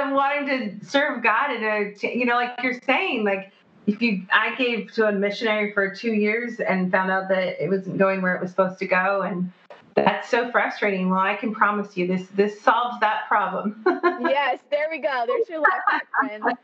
of 0.00 0.12
wanting 0.12 0.80
to 0.80 0.86
serve 0.86 1.22
God 1.22 1.52
in 1.52 1.64
a, 1.64 1.94
you 2.14 2.26
know, 2.26 2.34
like 2.34 2.52
you're 2.62 2.80
saying, 2.84 3.24
like 3.24 3.52
if 3.86 4.02
you, 4.02 4.26
I 4.32 4.54
gave 4.56 4.92
to 4.94 5.08
a 5.08 5.12
missionary 5.12 5.72
for 5.72 5.94
two 5.94 6.12
years 6.12 6.60
and 6.60 6.90
found 6.90 7.10
out 7.10 7.28
that 7.28 7.62
it 7.62 7.70
wasn't 7.70 7.98
going 7.98 8.20
where 8.20 8.34
it 8.34 8.42
was 8.42 8.50
supposed 8.50 8.78
to 8.80 8.86
go, 8.86 9.22
and 9.22 9.50
that's 9.94 10.28
so 10.28 10.50
frustrating. 10.50 11.08
Well, 11.08 11.20
I 11.20 11.34
can 11.34 11.54
promise 11.54 11.96
you, 11.96 12.06
this 12.06 12.26
this 12.34 12.60
solves 12.60 12.98
that 13.00 13.28
problem. 13.28 13.84
yes, 14.20 14.58
there 14.70 14.88
we 14.90 14.98
go. 14.98 15.24
There's 15.26 15.48
your 15.48 15.60
life 15.60 15.70
hack, 15.88 16.06
friend. 16.18 16.44
Um, 16.44 16.54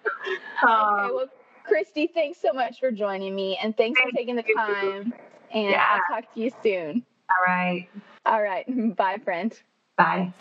okay, 0.68 1.14
well, 1.14 1.26
Christy, 1.64 2.08
thanks 2.12 2.40
so 2.40 2.52
much 2.52 2.80
for 2.80 2.90
joining 2.90 3.34
me, 3.34 3.56
and 3.62 3.76
thanks 3.76 4.00
for 4.00 4.10
taking 4.10 4.36
the 4.36 4.44
time 4.56 5.14
and 5.52 5.70
yeah. 5.70 5.98
I'll 6.08 6.20
talk 6.20 6.34
to 6.34 6.40
you 6.40 6.50
soon. 6.62 7.04
All 7.30 7.44
right. 7.46 7.88
All 8.26 8.42
right. 8.42 8.64
Bye, 8.96 9.18
friend. 9.24 9.58
Bye. 9.96 10.32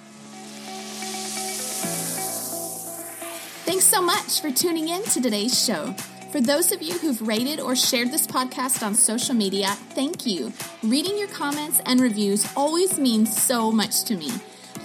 Thanks 3.64 3.86
so 3.86 4.02
much 4.02 4.42
for 4.42 4.52
tuning 4.52 4.90
in 4.90 5.04
to 5.04 5.22
today's 5.22 5.64
show. 5.66 5.94
For 6.32 6.40
those 6.40 6.72
of 6.72 6.82
you 6.82 6.98
who've 6.98 7.22
rated 7.28 7.60
or 7.60 7.76
shared 7.76 8.12
this 8.12 8.26
podcast 8.26 8.84
on 8.84 8.96
social 8.96 9.36
media, 9.36 9.68
thank 9.94 10.26
you. 10.26 10.54
Reading 10.82 11.18
your 11.18 11.28
comments 11.28 11.82
and 11.86 12.00
reviews 12.00 12.48
always 12.56 12.98
means 12.98 13.36
so 13.36 13.72
much 13.72 14.04
to 14.06 14.16
me. 14.16 14.32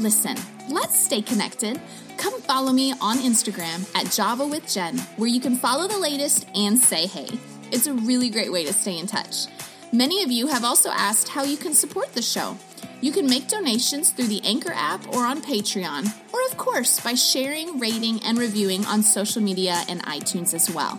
Listen, 0.01 0.37
let's 0.69 0.99
stay 1.03 1.23
connected. 1.23 1.81
Come 2.17 2.41
follow 2.41 2.73
me 2.73 2.95
on 3.01 3.19
Instagram 3.19 3.89
at 3.95 4.11
Java 4.11 4.47
with 4.47 4.73
Jen, 4.73 4.99
where 5.17 5.29
you 5.29 5.41
can 5.41 5.55
follow 5.55 5.87
the 5.87 5.99
latest 5.99 6.49
and 6.55 6.79
say 6.79 7.07
hey. 7.07 7.29
It's 7.71 7.87
a 7.87 7.93
really 7.93 8.29
great 8.31 8.51
way 8.51 8.65
to 8.65 8.73
stay 8.73 8.99
in 8.99 9.07
touch. 9.07 9.47
Many 9.93 10.23
of 10.23 10.31
you 10.31 10.49
have 10.49 10.65
also 10.65 10.91
asked 10.91 11.29
how 11.29 11.45
you 11.45 11.57
can 11.57 11.73
support 11.73 12.13
the 12.13 12.23
show. 12.23 12.57
You 13.01 13.13
can 13.13 13.29
make 13.29 13.49
donations 13.49 14.11
through 14.11 14.27
the 14.27 14.43
Anchor 14.45 14.73
app 14.75 15.07
or 15.15 15.25
on 15.25 15.43
Patreon, 15.43 16.13
or 16.33 16.41
of 16.51 16.57
course 16.57 16.99
by 17.01 17.15
sharing, 17.15 17.79
rating, 17.79 18.21
and 18.25 18.37
reviewing 18.39 18.85
on 18.87 19.03
social 19.03 19.41
media 19.41 19.83
and 19.89 20.03
iTunes 20.05 20.55
as 20.55 20.71
well. 20.71 20.99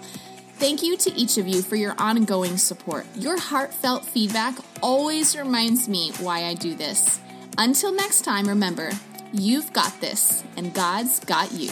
Thank 0.54 0.82
you 0.82 0.98
to 0.98 1.14
each 1.14 1.38
of 1.38 1.48
you 1.48 1.62
for 1.62 1.76
your 1.76 1.96
ongoing 2.00 2.58
support. 2.58 3.06
Your 3.16 3.40
heartfelt 3.40 4.06
feedback 4.06 4.56
always 4.82 5.36
reminds 5.36 5.88
me 5.88 6.12
why 6.20 6.46
I 6.46 6.54
do 6.54 6.74
this. 6.74 7.20
Until 7.58 7.94
next 7.94 8.22
time, 8.22 8.48
remember, 8.48 8.92
you've 9.34 9.74
got 9.74 10.00
this, 10.02 10.44
and 10.56 10.74
God's 10.74 11.20
got 11.20 11.52
you. 11.52 11.72